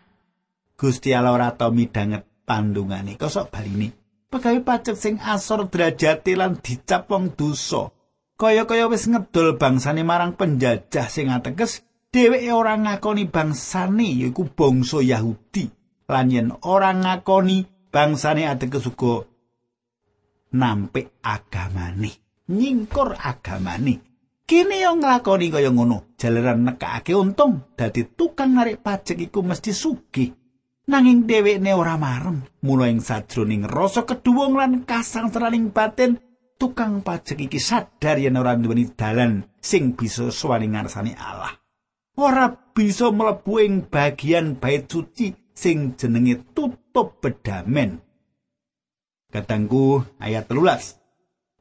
Gusti 0.75 1.15
Allah 1.15 1.35
ora 1.35 1.49
tau 1.55 1.71
midanget 1.71 2.27
pandungane. 2.43 3.15
Kosok 3.15 3.53
baline 3.53 4.00
Pegawe 4.31 4.63
pajak 4.63 4.95
sing 4.95 5.19
asor 5.19 5.67
derajate 5.67 6.39
lan 6.39 6.63
dicap 6.63 7.11
wong 7.11 7.35
dosa. 7.35 7.91
Kaya-kaya 8.39 8.87
wis 8.87 9.11
ngedol 9.11 9.59
bangsane 9.59 10.07
marang 10.07 10.39
penjajah 10.39 11.11
sing 11.11 11.35
ateges, 11.35 11.83
dheweke 12.15 12.55
ora 12.55 12.79
ngakoni 12.79 13.27
bangsane 13.27 14.07
yaiku 14.23 14.47
bangsa 14.47 15.03
Yahudi. 15.03 15.67
Lan 16.07 16.31
yen 16.31 16.49
ora 16.63 16.95
ngakoni 16.95 17.91
bangsane 17.91 18.47
ateges 18.47 18.87
uga 18.87 19.27
nampik 20.55 21.11
agamane, 21.27 22.11
nyingkur 22.49 23.19
agamane. 23.19 23.99
Kini 24.47 24.83
yo 24.83 24.99
nglakoni 24.99 25.47
kaya 25.51 25.71
ngono, 25.71 26.15
jalaran 26.19 26.67
nekake 26.67 27.15
untung 27.15 27.71
dadi 27.79 28.03
tukang 28.03 28.55
narik 28.55 28.83
pajak 28.83 29.19
iku 29.19 29.47
mesti 29.47 29.71
sugih. 29.71 30.39
Nanging 30.90 31.30
dhewekne 31.30 31.70
ora 31.70 31.94
marem. 31.94 32.42
Mula 32.66 32.90
ing 32.90 32.99
sajroning 32.99 33.62
rasa 33.64 34.02
keduwung 34.02 34.59
lan 34.59 34.82
kasangsaring 34.82 35.70
batin 35.70 36.18
tukang 36.59 37.06
pajak 37.06 37.38
iki 37.38 37.62
sadar 37.62 38.18
yen 38.18 38.37
ora 38.37 38.59
nduweni 38.59 38.90
dalan 38.99 39.47
sing 39.62 39.94
bisa 39.94 40.35
suwani 40.35 40.75
ngarsani 40.75 41.14
Allah. 41.14 41.54
Ora 42.18 42.50
bisa 42.50 43.14
mlebu 43.14 43.54
ing 43.62 43.75
bagian 43.87 44.59
bait 44.59 44.90
suci 44.90 45.32
sing 45.54 45.94
jenenge 45.94 46.42
tutup 46.52 47.23
bedamen. 47.23 48.02
Katangku 49.30 50.02
ayat 50.18 50.50
telulas. 50.50 50.99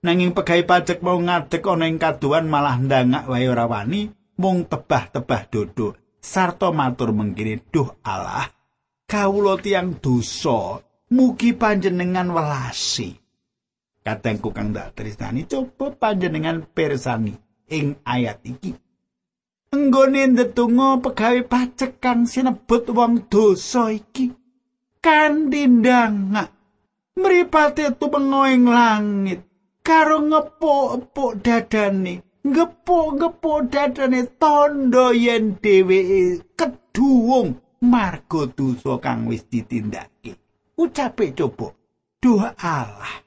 Nanging 0.01 0.33
pegawe 0.33 0.63
pajak 0.65 1.05
mau 1.05 1.21
ngadek 1.21 1.63
ana 1.69 1.86
ing 1.86 2.01
kaduan 2.01 2.50
malah 2.50 2.81
ndangak 2.81 3.29
wae 3.29 3.45
ora 3.45 3.69
wani 3.69 4.09
mung 4.39 4.63
tebah-tebah 4.65 5.51
dodo 5.51 6.00
sarta 6.24 6.71
matur 6.71 7.12
mengkini 7.12 7.59
duh 7.67 8.00
Allah 8.07 8.59
kawula 9.10 9.58
tiyang 9.58 9.98
dosa 9.98 10.78
mugi 11.10 11.58
panjenengan 11.58 12.30
welasi. 12.30 13.18
Katengku 14.06 14.54
kang 14.54 14.70
dak 14.70 14.94
tresnani 14.94 15.50
coba 15.50 15.89
panjenengan 15.98 16.70
persani 16.70 17.34
ing 17.74 17.98
ayat 18.06 18.38
iki. 18.46 18.78
Enggone 19.74 20.30
ndedonga 20.30 21.01
pegawe 21.01 21.42
pacek 21.46 21.98
kang 21.98 22.30
sinebut 22.30 22.86
wong 22.94 23.25
dosa 23.25 23.89
iki. 23.89 24.30
Kandindang 25.01 26.38
mripate 27.18 27.92
tumengo 28.00 28.48
ing 28.48 28.63
langit 28.70 29.39
karo 29.84 30.24
ngepuk-epuk 30.24 31.42
dadane 31.44 32.13
ngepuk-ngepuk 32.46 33.60
dadane 33.74 34.22
tondo 34.39 35.12
yen 35.12 35.60
dheweke 35.60 36.44
keduwung 36.56 37.60
marga 37.81 38.48
dosa 38.51 39.00
kang 39.00 39.27
wis 39.27 39.48
ditindakake. 39.48 40.36
Ucape 40.79 41.36
coba, 41.36 41.75
Duh 42.19 42.51
Allah. 42.59 43.24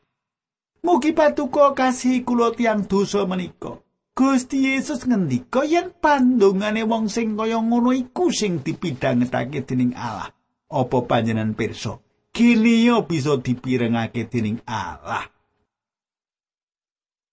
Mugi 0.82 1.14
patuko 1.16 1.73
kasih 1.73 2.26
kula 2.26 2.52
tiyang 2.52 2.85
dosa 2.85 3.25
menika. 3.25 3.80
Gusti 4.12 4.68
Yesus 4.68 5.09
ngendika 5.09 5.64
yen 5.64 5.88
pandongane 5.97 6.85
wong 6.85 7.09
sing 7.09 7.32
kaya 7.32 7.56
ngono 7.56 7.97
iku 7.97 8.28
sing 8.28 8.61
dipidhangetake 8.61 9.65
dening 9.65 9.97
Allah. 9.97 10.28
Apa 10.69 11.08
panjenengan 11.08 11.56
pirsa? 11.56 11.97
Kiliyo 12.32 13.08
bisa 13.08 13.41
dipirengake 13.41 14.28
dening 14.28 14.60
Allah. 14.69 15.25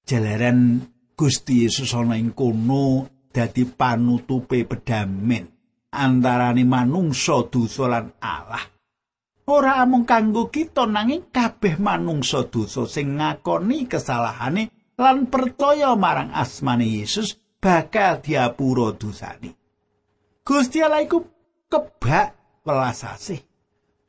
Jalaran 0.07 0.87
Gusti 1.19 1.67
Yesus 1.67 1.91
ana 1.91 2.15
ing 2.15 2.31
kono 2.31 3.11
dadi 3.27 3.67
panutupe 3.67 4.63
pedamen. 4.63 5.58
Antarane 5.89 6.63
manungsa 6.65 7.49
dosa 7.49 7.89
lan 7.89 8.13
Allah. 8.21 8.61
Ora 9.49 9.81
amung 9.81 10.05
kanggo 10.05 10.53
kita 10.53 10.85
nanging 10.85 11.33
kabeh 11.33 11.81
manungsa 11.81 12.45
dosa 12.45 12.85
sing 12.85 13.17
ngakoni 13.17 13.89
kesalahane 13.89 14.93
lan 14.93 15.25
percaya 15.25 15.97
marang 15.97 16.29
asmane 16.29 16.85
Yesus 16.85 17.33
bakal 17.57 18.21
diapura 18.21 18.93
dosane. 18.93 19.57
Gusti 20.45 20.85
Allah 20.85 21.01
iku 21.01 21.25
kebak 21.65 22.61
welas 22.61 23.01
asih. 23.05 23.41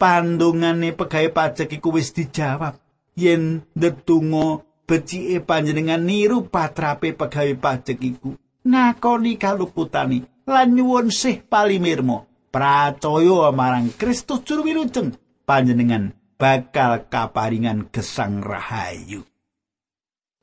Pandungane 0.00 0.96
pegawe 0.96 1.28
pajak 1.28 1.76
iku 1.76 1.92
wis 1.96 2.16
dijawab 2.16 2.80
yen 3.16 3.64
ndedonga 3.76 4.64
becike 4.88 5.44
panjenengan 5.44 6.00
niru 6.00 6.48
patrape 6.48 7.12
pegawe 7.12 7.52
pajak 7.60 8.00
iku 8.00 8.32
ngakoni 8.64 9.36
kaluputane 9.36 10.39
lan 10.50 10.74
nyuwun 10.74 11.14
sih 11.14 11.40
palimirmo 11.46 12.26
pracaya 12.50 13.54
marang 13.54 13.94
Kristus 13.94 14.42
juru 14.42 14.66
wilujeng 14.66 15.14
panjenengan 15.46 16.12
bakal 16.34 17.06
kaparingan 17.06 17.86
gesang 17.94 18.42
rahayu. 18.42 19.22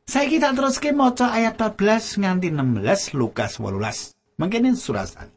Saiki 0.08 0.40
tak 0.40 0.56
teruske 0.56 0.96
maca 0.96 1.36
ayat 1.36 1.60
14 1.60 2.24
nganti 2.24 2.48
16 2.56 3.20
Lukas 3.20 3.60
18 3.60 4.40
mangkene 4.40 4.72
surasane 4.72 5.36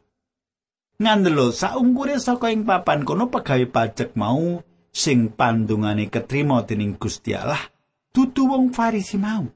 Ngandelo 1.01 1.49
saungkure 1.49 2.21
saka 2.21 2.53
ing 2.53 2.61
papan 2.63 3.01
kono 3.01 3.27
pegawe 3.33 3.65
pajak 3.67 4.13
mau 4.13 4.61
sing 4.93 5.33
pandungane 5.33 6.13
ketrima 6.13 6.61
dening 6.61 6.93
Gusti 6.95 7.33
Allah 7.33 7.59
dudu 8.13 8.45
wong 8.53 8.69
Farisi 8.69 9.17
mau. 9.17 9.49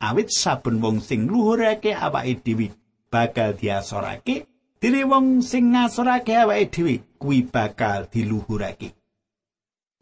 Awit 0.00 0.32
saben 0.32 0.80
wong 0.80 1.04
sing 1.04 1.28
luhurake 1.28 1.92
awake 1.92 2.40
dhewe 2.40 2.72
bakal 3.12 3.52
diasorake 3.52 4.55
Dene 4.76 5.08
wong 5.08 5.40
sing 5.40 5.72
ngasorake 5.72 6.36
awake 6.36 6.68
dhewe 6.68 6.94
kuwi 7.16 7.48
bakal 7.48 8.04
diluhurake. 8.12 8.92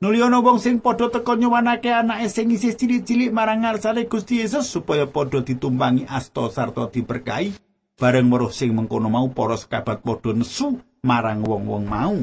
Nuli 0.02 0.18
ana 0.18 0.42
wong 0.42 0.58
sing 0.58 0.82
padha 0.82 1.06
teka 1.08 1.38
nyuwanake 1.38 1.94
anake 1.94 2.26
sing 2.26 2.50
isih 2.50 2.74
cilik-cilik 2.74 3.30
marang 3.30 3.62
ngarsane 3.62 4.10
Gusti 4.10 4.42
Yesus 4.42 4.66
supaya 4.66 5.06
padha 5.06 5.46
ditumpangi 5.46 6.10
asta 6.10 6.50
sarta 6.50 6.90
diberkahi. 6.90 7.54
Bareng 7.94 8.26
weruh 8.26 8.50
sing 8.50 8.74
mengkono 8.74 9.06
mau 9.06 9.30
para 9.30 9.54
sekabat 9.54 10.02
padha 10.02 10.34
nesu 10.34 10.82
marang 11.06 11.46
wong-wong 11.46 11.84
mau. 11.86 12.18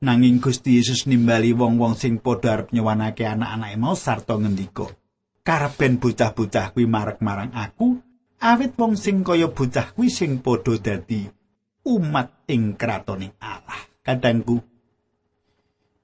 Nanging 0.00 0.40
Gusti 0.40 0.80
Yesus 0.80 1.04
nimbali 1.04 1.52
wong-wong 1.52 1.92
sing 2.00 2.16
padha 2.16 2.56
arep 2.56 2.72
nyuwanake 2.72 3.28
anak-anake 3.28 3.76
mau 3.76 3.92
sarta 3.92 4.40
ngendika, 4.40 4.88
"Kareben 5.44 6.00
bocah-bocah 6.00 6.72
kuwi 6.72 6.88
marek 6.88 7.20
marang 7.20 7.52
aku, 7.52 8.00
awit 8.40 8.76
wong 8.76 8.94
sing 8.94 9.24
kaya 9.24 9.48
bocah 9.48 9.92
kuwi 9.96 10.08
sing 10.12 10.44
padha 10.44 10.76
dadi 10.76 11.26
umat 11.86 12.46
ing 12.50 12.74
kratoning 12.74 13.34
Allah. 13.40 13.80
Kadangku 14.02 14.62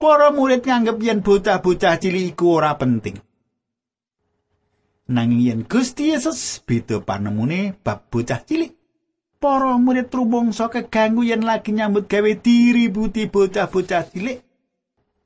para 0.02 0.34
murid 0.34 0.66
nganggep 0.66 0.98
yen 0.98 1.22
bocah-bocah 1.22 1.94
cilik 2.02 2.34
iku 2.34 2.58
ora 2.58 2.74
penting. 2.74 3.22
Nanging 5.14 5.42
yen 5.46 5.60
Gusti 5.62 6.10
Yesus 6.10 6.58
beda 6.66 6.98
panemune 7.06 7.78
bab 7.78 8.10
bocah 8.10 8.42
cilik. 8.42 8.74
Para 9.38 9.78
murid 9.78 10.10
rumangsa 10.10 10.70
keganggu 10.70 11.26
yen 11.26 11.46
lagi 11.46 11.70
nyambut 11.70 12.10
gawe 12.10 12.32
diributi 12.38 13.30
bocah-bocah 13.30 14.02
cilik. 14.10 14.42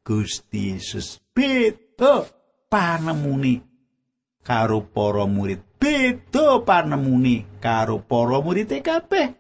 Gusti 0.05 0.77
Yesus 0.77 1.25
beda 1.33 2.29
panemune 2.69 3.65
karo 4.45 4.85
para 4.85 5.25
murid 5.27 5.66
beda 5.81 6.65
panemune 6.65 7.47
karo 7.63 8.03
para 8.03 8.41
murid 8.43 8.73
kabeh. 8.81 9.37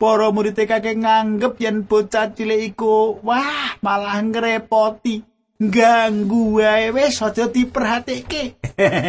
Para 0.00 0.32
murid 0.32 0.56
kabeh 0.56 0.96
nganggep 0.96 1.60
yen 1.60 1.84
bocah 1.84 2.32
cilik 2.32 2.72
iku 2.72 3.20
wah 3.20 3.76
malah 3.84 4.24
ngrepoti, 4.24 5.20
ganggu 5.60 6.62
wae 6.62 6.88
wis 6.94 7.20
aja 7.20 7.52
diperhatike. 7.52 8.56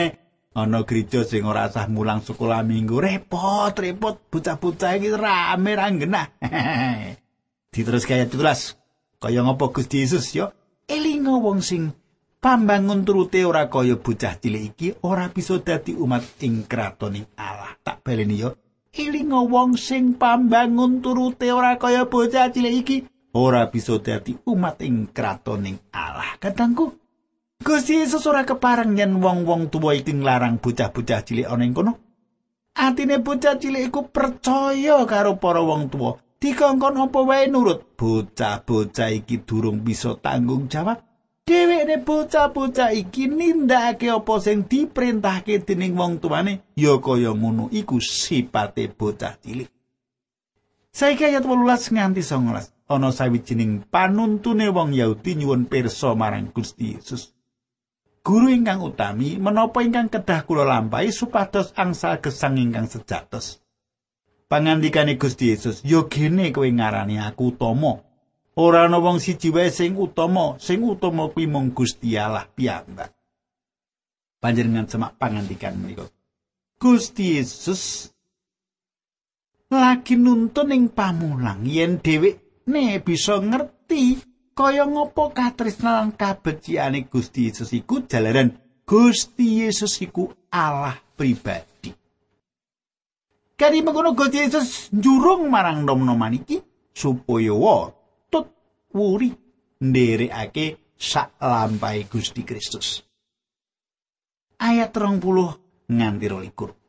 Ana 0.51 0.83
gereja 0.83 1.23
sing 1.23 1.47
ora 1.47 1.71
sah 1.71 1.87
mulang 1.87 2.19
sekolah 2.19 2.59
minggu 2.67 2.99
repot 2.99 3.71
repot 3.71 4.19
bocah-bocah 4.27 4.99
iki 4.99 5.15
rame 5.15 5.71
ra 5.79 5.87
genah. 5.95 6.27
Diterus 7.71 8.03
kaya 8.03 8.27
tulas 8.27 8.75
kaya 9.23 9.47
ngapa 9.47 9.71
Gusti 9.71 10.03
Yesus 10.03 10.27
yo 10.35 10.51
elingo 10.91 11.39
wong 11.39 11.63
sing 11.63 11.95
pambangun 12.41 13.05
turute 13.05 13.45
ora 13.45 13.69
kaya 13.69 14.01
bocah 14.01 14.33
cilik 14.41 14.73
iki 14.73 14.87
ora 15.05 15.29
bisa 15.29 15.61
dadi 15.61 15.93
umat 15.93 16.41
ing 16.41 16.65
kratoning 16.65 17.29
Allah. 17.37 17.77
Tak 17.85 18.01
baleni 18.01 18.41
yo. 18.41 18.57
Ilinga 18.91 19.45
wong 19.45 19.77
sing 19.77 20.17
pambangun 20.17 21.05
turute 21.05 21.53
ora 21.53 21.77
kaya 21.77 22.09
bocah 22.09 22.49
cilik 22.49 22.73
iki 22.81 22.97
ora 23.37 23.69
bisa 23.69 24.01
dadi 24.01 24.33
umat 24.49 24.81
ing 24.81 25.13
kratoning 25.13 25.77
Allah. 25.93 26.35
Kadangku 26.41 26.97
Gusti 27.61 28.01
Yesus 28.01 28.25
ora 28.25 28.41
kepareng 28.41 28.97
yen 28.97 29.21
wong-wong 29.21 29.69
tuwa 29.69 29.93
iki 29.93 30.17
nglarang 30.17 30.57
bocah-bocah 30.57 31.21
cilik 31.21 31.45
ana 31.45 31.61
ing 31.61 31.77
kono. 31.77 31.93
Atine 32.73 33.21
bocah 33.21 33.61
cilik 33.61 33.93
iku 33.93 34.09
percaya 34.09 35.05
karo 35.05 35.37
para 35.37 35.61
wong 35.61 35.93
tuwa. 35.93 36.17
Dikongkon 36.41 36.97
apa 36.97 37.21
wae 37.21 37.45
nurut. 37.53 37.93
Bocah-bocah 37.93 39.13
iki 39.13 39.45
durung 39.45 39.85
bisa 39.85 40.17
tanggung 40.17 40.65
jawab. 40.65 41.10
Dheweke 41.47 41.97
bocah-bocah 42.05 42.91
iki 42.93 43.27
nindakake 43.27 44.07
apa 44.11 44.33
sing 44.39 44.65
diperintahke 44.69 45.61
dening 45.65 45.97
wong 45.97 46.21
tuane 46.21 46.61
ya 46.77 46.97
kaya 47.01 47.31
ngono 47.33 47.67
iku 47.73 47.97
sipate 47.97 48.87
bocah 48.91 49.35
cilik 49.41 49.69
saiki 50.91 51.23
ayat 51.27 51.43
18 51.43 51.95
nganti 51.95 52.21
19 52.21 52.91
ana 52.91 53.09
sawijining 53.09 53.87
panuntune 53.87 54.67
wong 54.69 54.91
Yahudi 54.91 55.39
nyuwun 55.39 55.65
pirsa 55.71 56.13
marang 56.15 56.51
Gusti 56.51 56.95
Yesus 56.95 57.31
Guru 58.21 58.53
ingkang 58.53 58.85
utami, 58.85 59.41
menapa 59.41 59.81
ingkang 59.81 60.05
kedah 60.05 60.45
kula 60.45 60.61
lampahi 60.61 61.09
supados 61.09 61.73
angsal 61.73 62.21
gesang 62.21 62.53
ingkang 62.61 62.85
sejatos. 62.85 63.65
Pangandikane 64.45 65.17
Gusti 65.17 65.49
Yesus, 65.49 65.81
"Yo 65.81 66.05
gene 66.05 66.53
kowe 66.53 66.69
ngarani 66.69 67.17
aku 67.17 67.49
utama. 67.49 68.05
Ora 68.59 68.83
ana 68.83 68.99
wong 68.99 69.23
siji 69.23 69.47
wae 69.47 69.71
sing 69.71 69.95
utama, 69.95 70.59
sing 70.59 70.83
utama 70.83 71.31
kuwi 71.31 71.47
mung 71.47 71.71
Gusti 71.71 72.19
Allah 72.19 72.43
piyambak." 72.51 73.15
Panjenengan 74.43 74.89
semak 74.89 75.15
pangandikan 75.15 75.77
menika. 75.79 76.09
Gusti 76.81 77.37
Yesus 77.37 78.09
lagi 79.71 80.17
nuntun 80.19 80.73
ing 80.75 80.91
pamulang 80.91 81.63
yen 81.63 82.01
dheweke 82.01 82.99
bisa 83.05 83.37
ngerti 83.39 84.19
kaya 84.57 84.83
ngopo 84.89 85.31
katresnan 85.31 86.17
kabeciane 86.17 87.07
Gusti 87.07 87.47
Yesus 87.47 87.71
iku 87.71 88.03
jalaran 88.03 88.51
Gusti 88.83 89.63
Yesus 89.63 90.01
iku 90.03 90.27
Allah 90.51 90.97
pribadi. 91.15 91.93
Kari 93.55 93.79
mengkono 93.85 94.11
Gusti 94.17 94.41
Yesus 94.41 94.89
njurung 94.91 95.47
marang 95.47 95.85
nom-noman 95.85 96.35
iki 96.35 96.59
supaya 96.91 97.53
tut 97.53 98.00
wuri 98.93 99.31
nderekake 99.81 100.77
sak 100.97 101.39
lampahe 101.41 102.05
Gusti 102.05 102.43
Kristus. 102.43 103.01
Ayat 104.61 104.93
30 104.93 105.89
nganti 105.89 106.27
22. 106.29 106.81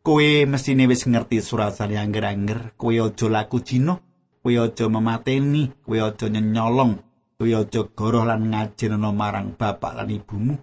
Kowe 0.00 0.28
mestine 0.48 0.84
wis 0.88 1.04
ngerti 1.04 1.40
surat 1.44 1.76
sane 1.76 1.96
angger-angger, 1.96 2.76
kowe 2.76 2.92
aja 2.92 3.26
laku 3.28 3.60
jino, 3.60 4.00
kowe 4.40 4.52
aja 4.52 4.88
memateni, 4.88 5.72
kowe 5.84 5.96
aja 6.00 6.28
nyolong, 6.28 6.96
kowe 7.36 7.48
aja 7.48 7.80
goroh 7.96 8.24
lan 8.24 8.52
ngajenono 8.52 9.12
marang 9.12 9.56
bapak 9.56 9.96
lan 9.96 10.08
ibumu. 10.12 10.56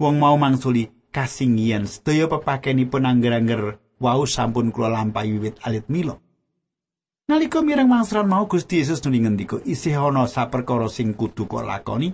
Wong 0.00 0.16
mau 0.16 0.36
mangsuli 0.40 0.88
kasinggian 1.12 1.84
sedaya 1.84 2.28
pepakenipun 2.28 3.04
angger-angger 3.04 3.76
wau 4.00 4.24
sampun 4.24 4.72
kula 4.72 4.88
lampahi 4.88 5.36
wiwit 5.36 5.60
alit 5.64 5.86
milo. 5.92 6.20
Nalika 7.30 7.62
mireng 7.62 7.86
mangsaran 7.86 8.26
mau 8.26 8.50
Gusti 8.50 8.82
Yesus 8.82 8.98
nuli 9.06 9.22
ngendika 9.22 9.62
isih 9.62 9.94
ana 9.94 10.26
saperkara 10.26 10.90
sing 10.90 11.14
kudu 11.14 11.46
kok 11.46 11.62
lakoni 11.62 12.10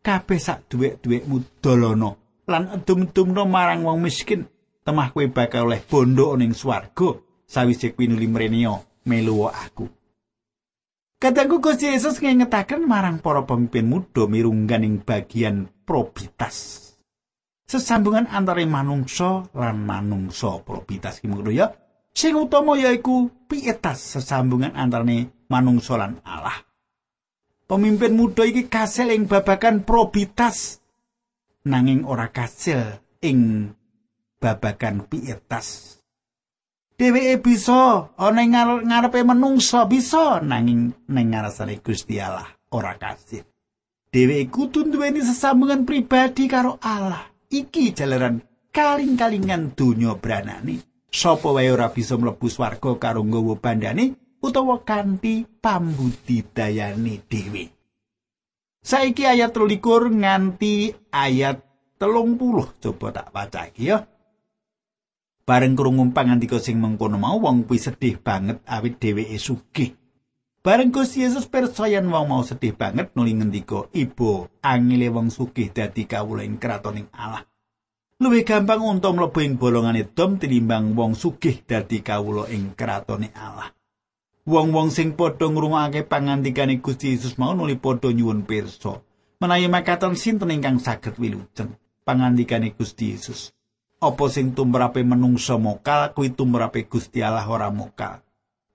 kabeh 0.00 0.40
sak 0.40 0.72
dhuwit-dhuwitmu 0.72 1.60
dolono 1.60 2.42
lan 2.48 2.72
edum-edumno 2.72 3.44
marang 3.44 3.84
wong 3.84 4.00
miskin 4.00 4.48
temah 4.80 5.12
kowe 5.12 5.28
bakal 5.28 5.68
oleh 5.68 5.84
bondo 5.84 6.32
ning 6.40 6.56
swarga 6.56 7.20
sawise 7.44 7.92
kuwi 7.92 8.08
nuli 8.08 8.24
mrenio 8.32 9.04
melu 9.04 9.44
aku. 9.44 9.92
Kadangku 11.16 11.60
Gusti 11.60 11.92
Yesus 11.92 12.20
ngengetaken 12.20 12.88
marang 12.88 13.20
para 13.20 13.44
pemimpin 13.44 13.88
muda 13.88 14.24
mirungganing 14.24 15.04
bagian 15.04 15.68
probitas. 15.84 16.84
Sesambungan 17.68 18.28
antara 18.28 18.62
manungsa 18.64 19.48
lan 19.52 19.84
manungsa 19.84 20.60
probitas 20.64 21.20
ki 21.20 21.28
ya. 21.52 21.72
Sing 22.16 22.32
utama 22.32 22.80
yaiku 22.80 23.28
pietas 23.44 24.00
sesambungan 24.16 24.72
antarane 24.72 25.28
manungsa 25.52 26.00
lan 26.00 26.16
Allah. 26.24 26.64
Pemimpin 27.68 28.16
muda 28.16 28.48
iki 28.48 28.72
kasil 28.72 29.12
ing 29.12 29.28
babakan 29.28 29.84
probitas 29.84 30.80
nanging 31.68 32.08
ora 32.08 32.32
kasil 32.32 33.04
ing 33.20 33.68
babakan 34.40 35.04
pietas. 35.04 35.96
dheweke 36.96 37.44
bisa 37.44 38.08
ana 38.16 38.42
ngarepe 38.80 39.20
menungsa 39.20 39.84
bisa 39.84 40.40
nanging 40.40 40.96
ning 41.12 41.26
ngarsane 41.36 41.84
Gusti 41.84 42.16
Allah 42.16 42.48
ora 42.72 42.96
kasih. 42.96 43.44
Dheweke 44.08 44.48
kudu 44.48 44.88
duweni 44.88 45.20
sesambungan 45.20 45.84
pribadi 45.84 46.48
karo 46.48 46.80
Allah. 46.80 47.28
Iki 47.52 47.92
jalaran 47.92 48.40
kaling-kalingan 48.72 49.76
donya 49.76 50.16
branane. 50.16 50.95
Sapa 51.10 51.52
wae 51.54 51.70
ora 51.70 51.88
bisa 51.90 52.18
mlebu 52.18 52.46
swarga 52.50 52.94
karo 52.98 53.22
nggawa 53.24 53.56
bandane 53.58 54.18
utawa 54.42 54.82
kanthi 54.84 55.46
pambudidayane 55.62 57.24
dhewe. 57.30 57.64
Saiki 58.86 59.26
ayat 59.26 59.50
13 59.50 60.22
nganti 60.22 60.94
ayat 61.10 61.58
30 61.98 62.78
coba 62.82 63.06
tak 63.10 63.28
pacake 63.34 63.82
ya. 63.82 64.06
Bareng 65.46 65.78
krungu 65.78 66.10
pangandika 66.10 66.58
sing 66.58 66.82
mengkono 66.82 67.18
mau 67.22 67.38
wong 67.38 67.70
kuwi 67.70 67.78
sedih 67.78 68.18
banget 68.18 68.58
awit 68.66 68.98
dheweke 68.98 69.38
sugih. 69.38 69.94
Bareng 70.58 70.90
Gusti 70.90 71.22
Yesus 71.22 71.46
percayan 71.46 72.10
wong 72.10 72.26
mau 72.26 72.42
sedih 72.42 72.74
banget 72.74 73.14
nuli 73.14 73.38
ngendika, 73.38 73.86
"Ibu, 73.94 74.50
angile 74.66 75.06
wong 75.14 75.30
sugih 75.30 75.70
dadi 75.70 76.02
kawula 76.02 76.42
ing 76.42 76.58
kratoning 76.58 77.06
Allah." 77.14 77.46
Luwih 78.16 78.48
gampang 78.48 78.80
untuk 78.80 79.12
mlebu 79.12 79.38
ing 79.44 79.54
bolongane 79.60 80.08
dom 80.16 80.40
tinimbang 80.40 80.96
wong 80.96 81.12
sugih 81.12 81.60
dadi 81.68 82.00
kawula 82.00 82.48
ing 82.48 82.72
kratone 82.72 83.28
Allah. 83.36 83.70
Wong-wong 84.46 84.88
sing 84.88 85.18
padha 85.18 85.50
ngrungokake 85.50 86.08
pangandikane 86.08 86.80
Gusti 86.80 87.12
Yesus 87.12 87.36
mau 87.36 87.52
nuli 87.52 87.76
padha 87.76 88.08
nyuwun 88.14 88.48
pirsa. 88.48 89.04
Menawi 89.36 89.68
makaten 89.68 90.16
sinten 90.16 90.54
ingkang 90.54 90.80
saged 90.80 91.20
wilujeng 91.20 91.76
pangandikane 92.06 92.72
Gusti 92.72 93.12
Yesus. 93.12 93.56
apa 93.96 94.28
sing 94.28 94.52
tumrape 94.52 95.00
menungsa 95.00 95.56
mokal 95.56 96.12
kuwi 96.12 96.36
tumrape 96.36 96.84
Gusti 96.84 97.24
Allah 97.24 97.48
ora 97.48 97.72
mokal. 97.72 98.20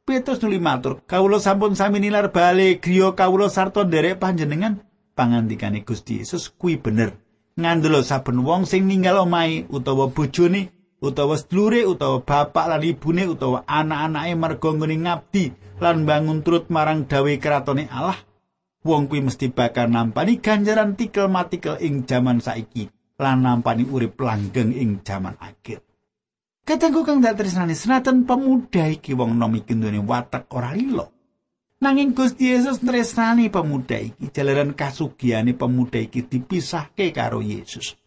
Petrus 0.01 0.41
nuli 0.41 0.57
matur, 0.57 1.05
kawula 1.05 1.37
sampun 1.37 1.77
sami 1.77 2.01
nilar 2.01 2.33
bali 2.33 2.81
griya 2.81 3.13
kawula 3.13 3.47
sarta 3.53 3.85
nderek 3.85 4.17
panjenengan. 4.17 4.81
Pangandikane 5.13 5.85
Gusti 5.85 6.19
Yesus 6.19 6.49
kuwi 6.49 6.81
bener. 6.81 7.13
Ngandelo 7.59 8.05
saben 8.05 8.43
wong 8.47 8.63
sing 8.69 8.87
ninggal 8.87 9.27
omahe 9.27 9.67
utawa 9.71 10.07
bojone 10.11 10.71
utawa 11.01 11.35
sedulure 11.35 11.83
utawa 11.83 12.23
bapak 12.23 12.65
lan 12.71 12.83
ibune 12.87 13.27
utawa 13.27 13.65
anak-anake 13.67 14.33
merga 14.37 14.69
nggone 14.71 14.95
ngabdi 15.01 15.45
lan 15.81 16.05
bangun 16.07 16.45
turut 16.45 16.69
marang 16.69 17.09
dawuh 17.09 17.35
kratone 17.41 17.89
Allah. 17.89 18.19
Wong 18.81 19.05
kuwi 19.09 19.21
mesti 19.21 19.53
bakal 19.53 19.93
nampani 19.93 20.41
ganjaran 20.41 20.97
tikel 20.97 21.29
matikel 21.29 21.77
ing 21.77 22.09
jaman 22.09 22.41
saiki. 22.41 22.89
lan 23.21 23.45
nampani 23.45 23.85
urip 23.85 24.17
langgeng 24.17 24.73
ing 24.73 25.05
jaman 25.05 25.37
akhir. 25.37 25.85
Katengku 26.65 27.05
kang 27.05 27.21
dak 27.21 27.37
tresnani 27.37 27.77
senajan 27.77 28.25
pemuda 28.25 28.89
iki 28.89 29.13
wong 29.13 29.37
nom 29.37 29.53
iki 29.53 29.77
watak 30.01 30.49
ora 30.49 30.73
lilo. 30.73 31.20
Nanging 31.81 32.13
Gusti 32.13 32.53
Yesus 32.53 32.77
tresnani 32.77 33.49
pemuda 33.49 33.97
iki 33.97 34.29
jalaran 34.29 34.77
kasugihane 34.77 35.57
pemuda 35.57 35.97
iki 35.97 36.21
dipisahke 36.21 37.09
karo 37.09 37.41
Yesus. 37.41 37.97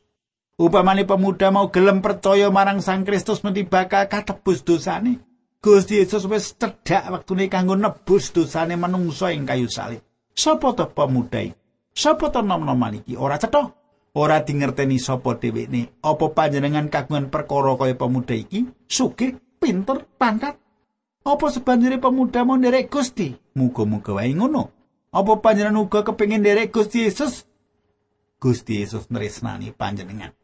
Upamane 0.54 1.02
pemuda 1.02 1.50
mau 1.50 1.74
gelem 1.74 1.98
percaya 1.98 2.54
marang 2.54 2.78
Sang 2.78 3.02
Kristus 3.02 3.42
mesti 3.42 3.66
bakal 3.66 4.06
katebus 4.06 4.62
dosane. 4.62 5.18
Gusti 5.58 5.98
Yesus 5.98 6.30
wis 6.30 6.54
cedhak 6.54 7.10
wektune 7.10 7.50
kanggo 7.50 7.74
nebus 7.74 8.30
dosane 8.30 8.78
manungsa 8.78 9.34
ing 9.34 9.42
kayu 9.42 9.66
salib. 9.66 10.06
Sapa 10.38 10.70
to 10.78 10.87
pemuda 10.94 11.42
iki? 11.42 11.58
Sapa 11.90 12.30
to 12.30 12.46
nom-noman 12.46 13.02
iki? 13.02 13.18
Ora 13.18 13.42
cetha. 13.42 13.74
ora 14.14 14.46
dingerteni 14.46 15.02
sapa 15.02 15.34
dheweke 15.42 15.90
apa 16.06 16.26
panjenengan 16.30 16.87
kagungan 16.87 17.34
perkara 17.34 17.74
kaya 17.74 17.98
pemuda 17.98 18.38
iki 18.38 18.70
sugih 18.87 19.42
pinter 19.58 20.06
pangkat 20.14 20.54
apa 21.24 21.46
sebanjure 21.48 21.96
pemuda 21.96 22.44
mau 22.44 22.60
nderek 22.60 22.92
Gusti? 22.92 23.32
Muga-muga 23.56 24.12
wae 24.12 24.37
ngono. 24.37 24.68
Apa 25.08 25.40
panjenengan 25.40 25.80
uga 25.80 26.04
kepengin 26.04 26.44
nderek 26.44 26.70
Gusti 26.70 27.08
Yesus? 27.08 27.48
Gusti 28.37 28.84
Yesus 28.84 29.08
nresnani 29.08 29.72
panjenengan. 29.72 30.37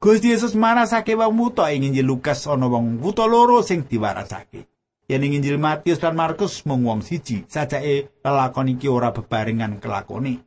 Gusti 0.00 0.36
Yesus 0.36 0.52
marasake 0.52 1.16
wong 1.16 1.36
wuta 1.40 1.72
ing 1.72 1.88
Injil 1.88 2.04
Lukas 2.04 2.44
ana 2.44 2.68
wong 2.68 3.00
wuta 3.00 3.24
loro 3.24 3.64
sing 3.64 3.88
diwarasake. 3.88 4.68
Yen 5.08 5.24
ing 5.24 5.40
Injil 5.40 5.58
Matius 5.58 6.04
lan 6.04 6.14
Markus 6.14 6.62
mung 6.68 6.84
wong 6.84 7.00
siji 7.02 7.42
sajake 7.48 8.12
lelakon 8.22 8.70
iki 8.70 8.86
ora 8.86 9.10
bebarengan 9.10 9.82
kelakone 9.82 10.44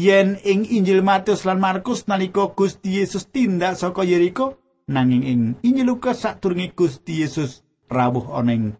yen 0.00 0.38
ing 0.46 0.64
Injil 0.64 1.02
Matius 1.02 1.44
lan 1.44 1.60
Markus 1.60 2.06
nalika 2.08 2.48
Gusti 2.54 3.02
Yesus 3.02 3.26
tindak 3.28 3.76
saka 3.76 4.06
Yeriko 4.06 4.56
nanging 4.88 5.24
ing 5.26 5.40
Injil 5.60 5.92
Lukas 5.92 6.22
sadurunge 6.22 6.72
Gusti 6.72 7.20
Yesus 7.20 7.66
rawuh 7.90 8.38
ana 8.38 8.54
ing 8.54 8.78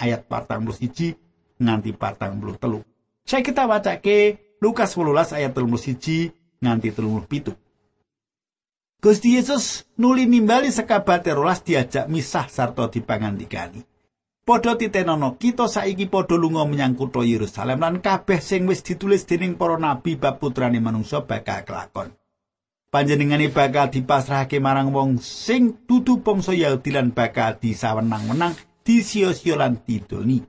ayat 0.00 0.26
41 0.26 1.60
nganti 1.60 1.90
43 1.92 2.82
saya 3.24 3.42
kita 3.44 3.68
wacake 3.68 4.40
Lukas 4.58 4.96
18 4.96 5.36
ayat 5.38 5.52
31 5.52 6.32
nganti 6.64 6.88
37 6.90 7.64
Gusti 9.04 9.36
Yesus 9.36 9.84
nuli 10.00 10.24
nimbali 10.24 10.72
sekabate 10.72 11.36
rolas 11.36 11.60
diajak 11.60 12.08
misah 12.08 12.48
sarta 12.48 12.88
dipangandikani. 12.88 13.84
Padha 14.48 14.80
titenono 14.80 15.36
kita 15.36 15.68
saiki 15.68 16.08
padha 16.08 16.40
lunga 16.40 16.64
menyang 16.64 16.96
kutha 16.96 17.20
Yerusalem 17.20 17.84
lan 17.84 18.00
kabeh 18.00 18.40
sing 18.40 18.64
wis 18.64 18.80
ditulis 18.80 19.28
dening 19.28 19.60
para 19.60 19.76
nabi 19.76 20.16
bab 20.16 20.40
putrane 20.40 20.80
manungsa 20.80 21.20
bakal 21.20 21.68
kelakon. 21.68 22.16
Panjenengane 22.94 23.50
bakal 23.50 23.90
dipasrahake 23.90 24.62
marang 24.62 24.94
wong 24.94 25.18
sing 25.18 25.82
dudu 25.82 26.22
bangsa 26.22 26.54
Yahudi 26.54 26.94
lan 26.94 27.10
bakal 27.10 27.58
disawenang-wenang, 27.58 28.54
disia-sia 28.86 29.58
lan 29.58 29.82
didoni. 29.82 30.46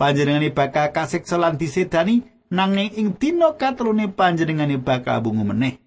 Panjenengane 0.00 0.48
bakal 0.56 0.88
kasiksa 0.88 1.36
lan 1.36 1.60
disedani 1.60 2.24
nanging 2.48 2.96
ing 2.96 3.12
dina 3.20 3.60
katrune 3.60 4.08
panjenengane 4.08 4.80
bakal 4.80 5.20
bungu 5.20 5.44
meneh. 5.44 5.84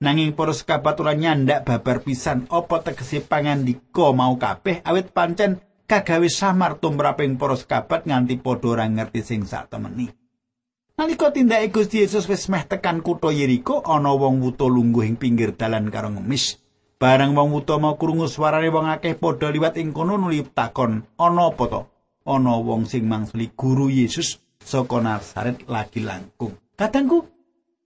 Nanging 0.00 0.32
para 0.32 0.56
sekabat 0.56 0.96
ora 1.04 1.12
nyandak 1.12 1.68
babar 1.68 2.00
pisan 2.00 2.48
apa 2.48 2.80
tegese 2.80 3.20
pangandika 3.20 4.08
mau 4.16 4.40
kabeh 4.40 4.80
awit 4.88 5.12
pancen 5.12 5.60
kagawe 5.84 6.32
samar 6.32 6.80
tumraping 6.80 7.36
para 7.36 7.60
sekabat 7.60 8.08
nganti 8.08 8.40
padha 8.40 8.72
ora 8.72 8.88
ngerti 8.88 9.20
sing 9.20 9.44
satemeni. 9.44 10.21
Nalika 10.92 11.32
tindake 11.32 11.72
Gusti 11.72 12.04
Yesus 12.04 12.28
wis 12.28 12.52
meh 12.52 12.68
tekan 12.68 13.00
kutha 13.00 13.32
Yeriko 13.32 13.80
ana 13.80 14.12
wong 14.12 14.44
wuta 14.44 14.68
lungguh 14.68 15.08
ing 15.08 15.16
pinggir 15.16 15.56
dalan 15.56 15.88
karo 15.88 16.12
ngemis. 16.12 16.60
Barang 17.00 17.32
wong 17.32 17.48
wuta 17.56 17.80
mau 17.80 17.96
krungu 17.96 18.28
suarane 18.28 18.68
wong 18.68 18.86
akeh 18.92 19.16
padha 19.16 19.48
liwat 19.48 19.80
ing 19.80 19.96
kono 19.96 20.20
nuli 20.20 20.44
takon, 20.44 21.02
"Ana 21.16 21.48
apa 21.48 21.64
to?" 21.72 21.80
Ana 22.28 22.60
wong 22.60 22.84
sing 22.86 23.08
mangsuli 23.08 23.50
guru 23.56 23.88
Yesus 23.88 24.38
saka 24.62 25.00
Nazaret 25.02 25.64
lagi 25.66 26.04
langkung. 26.04 26.54
Katangku, 26.78 27.26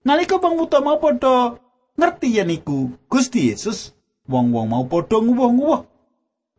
nalika 0.05 0.37
wong 0.43 0.61
wuta 0.61 0.85
mau 0.85 1.01
padha 1.01 1.57
ngerti 1.97 2.29
yen 2.37 2.53
iku 2.53 2.93
Gusti 3.09 3.49
Yesus 3.49 3.97
wong-wong 4.29 4.69
mau 4.69 4.85
padha 4.85 5.17
nguwuh-nguwuh 5.17 5.89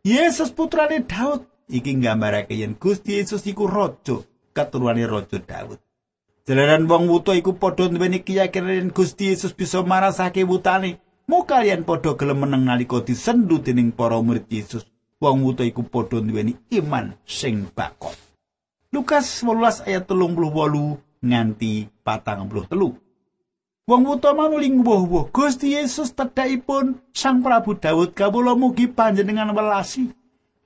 Yesus 0.02 0.50
putrane 0.50 1.06
Daud 1.06 1.46
iki 1.70 1.94
nggambarake 1.94 2.58
yen 2.58 2.74
Gusti 2.74 3.22
Yesus 3.22 3.46
iku 3.46 3.70
raja 3.70 4.24
keturunane 4.56 5.06
raja 5.06 5.38
Daud 5.38 5.78
Jalaran 6.48 6.88
wong 6.88 7.12
wuto 7.12 7.36
iku 7.36 7.52
padha 7.60 7.92
nduweni 7.92 8.24
keyakinan 8.24 8.88
Gusti 8.88 9.28
Yesus 9.28 9.52
bisa 9.52 9.84
marasake 9.84 10.48
wutane. 10.48 10.96
Mau 11.28 11.44
kalian 11.44 11.84
padha 11.84 12.16
gelem 12.16 12.40
meneng 12.40 12.64
nalika 12.64 13.04
disendu 13.04 13.60
dening 13.60 13.92
para 13.92 14.16
murid 14.16 14.48
Yesus 14.48 14.88
wong 15.20 15.44
wuto 15.44 15.60
iku 15.60 15.84
padha 15.84 16.24
nduweni 16.24 16.56
iman 16.72 17.12
sing 17.28 17.68
bakon 17.76 18.16
Lukas 18.96 19.44
18 19.44 19.92
ayat 19.92 20.08
38 20.08 20.96
nganti 21.20 21.92
43 22.00 22.96
Wong 23.88 24.02
wuta 24.08 24.32
manuling 24.32 24.80
wuh-wuh 24.80 25.28
Gusti 25.28 25.76
Yesus 25.76 26.16
tedhakipun 26.16 26.96
Sang 27.12 27.44
Prabu 27.44 27.76
Daud 27.76 28.16
kawula 28.16 28.56
mugi 28.56 28.88
panjenengan 28.88 29.52
welasi. 29.52 30.16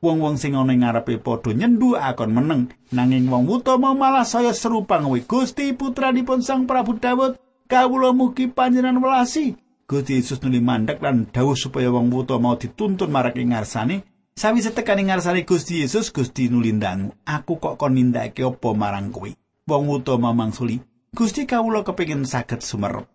Wong-wong 0.03 0.35
sing 0.35 0.59
ana 0.59 0.75
ing 0.75 0.83
ngarepe 0.83 1.23
padha 1.23 1.55
nyendu 1.55 1.95
akon 1.95 2.35
meneng 2.35 2.75
nanging 2.91 3.31
wong 3.31 3.47
wuta 3.47 3.79
mau 3.79 3.95
malah 3.95 4.27
saya 4.27 4.51
serupa 4.51 4.99
ngawi 4.99 5.23
Gusti 5.23 5.71
putranipun 5.79 6.43
Sang 6.43 6.67
Prabu 6.67 6.99
Daud 6.99 7.39
kawula 7.71 8.11
mugi 8.11 8.51
panjenengan 8.51 8.99
welasi. 8.99 9.55
Gusti 9.87 10.19
Yesus 10.19 10.43
nuli 10.43 10.59
mandek 10.59 10.99
lan 10.99 11.31
dawuh 11.31 11.55
supaya 11.55 11.95
wong 11.95 12.11
wuta 12.11 12.35
mau 12.43 12.59
dituntun 12.59 13.15
marak 13.15 13.39
ing 13.39 13.55
ngarsane. 13.55 14.03
Sawise 14.35 14.75
tekan 14.75 14.99
ing 14.99 15.15
ngarsane 15.15 15.47
Gusti 15.47 15.87
Yesus 15.87 16.11
Gusti 16.11 16.51
nuli 16.51 16.75
ndang, 16.75 17.15
"Aku 17.23 17.63
kok 17.63 17.79
kon 17.79 17.95
nindakake 17.95 18.43
apa 18.43 18.75
marang 18.75 19.15
kowe?" 19.15 19.31
Wong 19.71 19.87
wuta 19.87 20.19
mamangsuli, 20.19 20.83
Gusti 21.15 21.47
kawula 21.47 21.87
kepengin 21.87 22.27
saged 22.27 22.67
sumerep. 22.67 23.07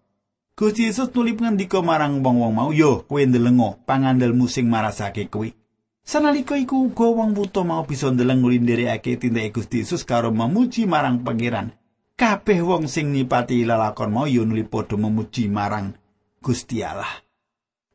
Gusti 0.55 0.87
Yesus 0.87 1.11
nulip 1.11 1.43
ngendika 1.43 1.83
marang 1.83 2.23
wong-wong 2.23 2.53
mau, 2.55 2.69
"Yo, 2.71 3.03
kowe 3.11 3.19
ndelengo 3.19 3.75
pangandelmu 3.83 4.47
sing 4.47 4.71
marasake 4.71 5.27
kowe." 5.27 5.51
Sanalika 6.07 6.55
iku 6.55 6.87
uga 6.87 7.03
wong 7.03 7.35
buta 7.35 7.67
mau 7.67 7.83
bisa 7.83 8.07
ndeleng 8.07 8.39
nglindherekake 8.39 9.19
tindake 9.19 9.51
Gusti 9.51 9.83
Yesus 9.83 10.07
karo 10.07 10.31
memuji 10.31 10.87
marang 10.87 11.19
pangeran. 11.27 11.75
Kabeh 12.15 12.63
wong 12.63 12.87
sing 12.87 13.11
nipati 13.11 13.67
lalakon 13.67 14.15
mau 14.15 14.23
yo 14.23 14.47
nuli 14.47 14.63
padha 14.63 14.95
memuji 14.95 15.51
marang 15.51 15.99
Gusti 16.39 16.79
Allah. 16.79 17.11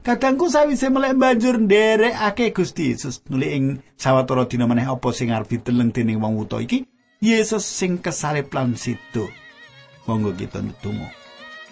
Kadangku 0.05 0.53
sawise 0.53 0.93
melek 0.93 1.17
banjur 1.17 1.57
nderekake 1.57 2.53
Gusti 2.53 2.93
Yesus 2.93 3.25
nuli 3.33 3.49
ing 3.49 3.65
sawetara 3.97 4.45
dina 4.45 4.69
meneh 4.69 4.85
apa 4.93 5.09
sing 5.17 5.33
arep 5.33 5.49
diteleng 5.49 5.89
dening 5.89 6.21
wong 6.21 6.37
buta 6.37 6.61
iki, 6.61 6.85
Yesus 7.25 7.65
sing 7.65 7.97
kesalib 7.97 8.53
lan 8.53 8.77
sido. 8.77 9.33
Monggo 10.05 10.37
kita 10.37 10.61
ndedonga. 10.61 11.09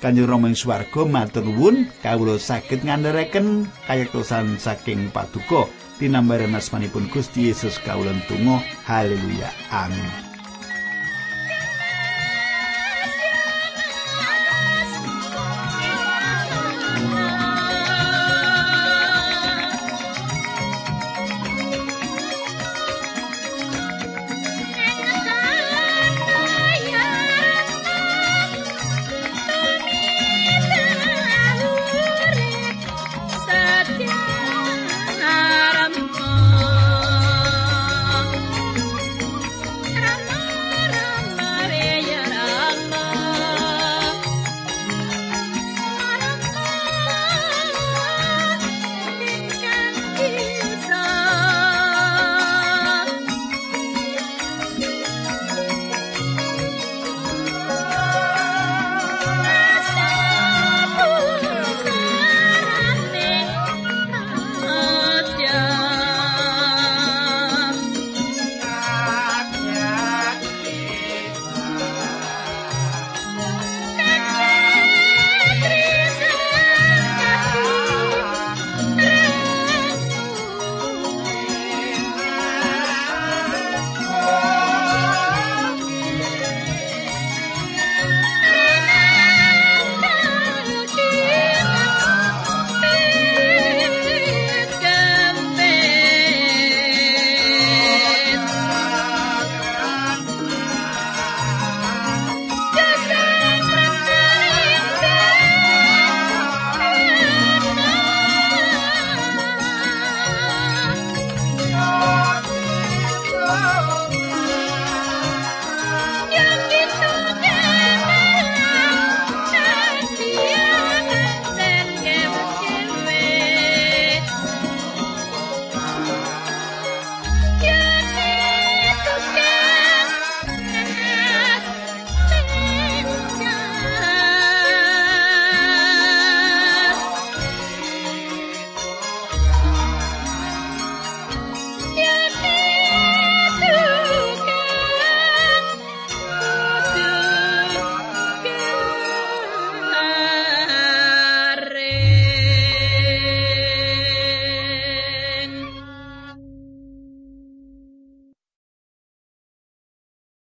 Kanjeng 0.00 0.24
Rama 0.24 0.48
ing 0.48 0.56
swarga 0.56 1.04
matur 1.04 1.44
nuwun 1.44 1.84
kawula 2.00 2.40
saged 2.40 2.80
ngandharaken 2.80 3.68
kayektosan 3.84 4.56
saking 4.56 5.12
paduka 5.12 5.68
tinambaran 6.00 6.56
asmanipun 6.56 7.12
Gusti 7.12 7.52
Yesus 7.52 7.76
kawula 7.84 8.16
tunggu 8.24 8.56
haleluya. 8.88 9.52
Amin 9.68 10.29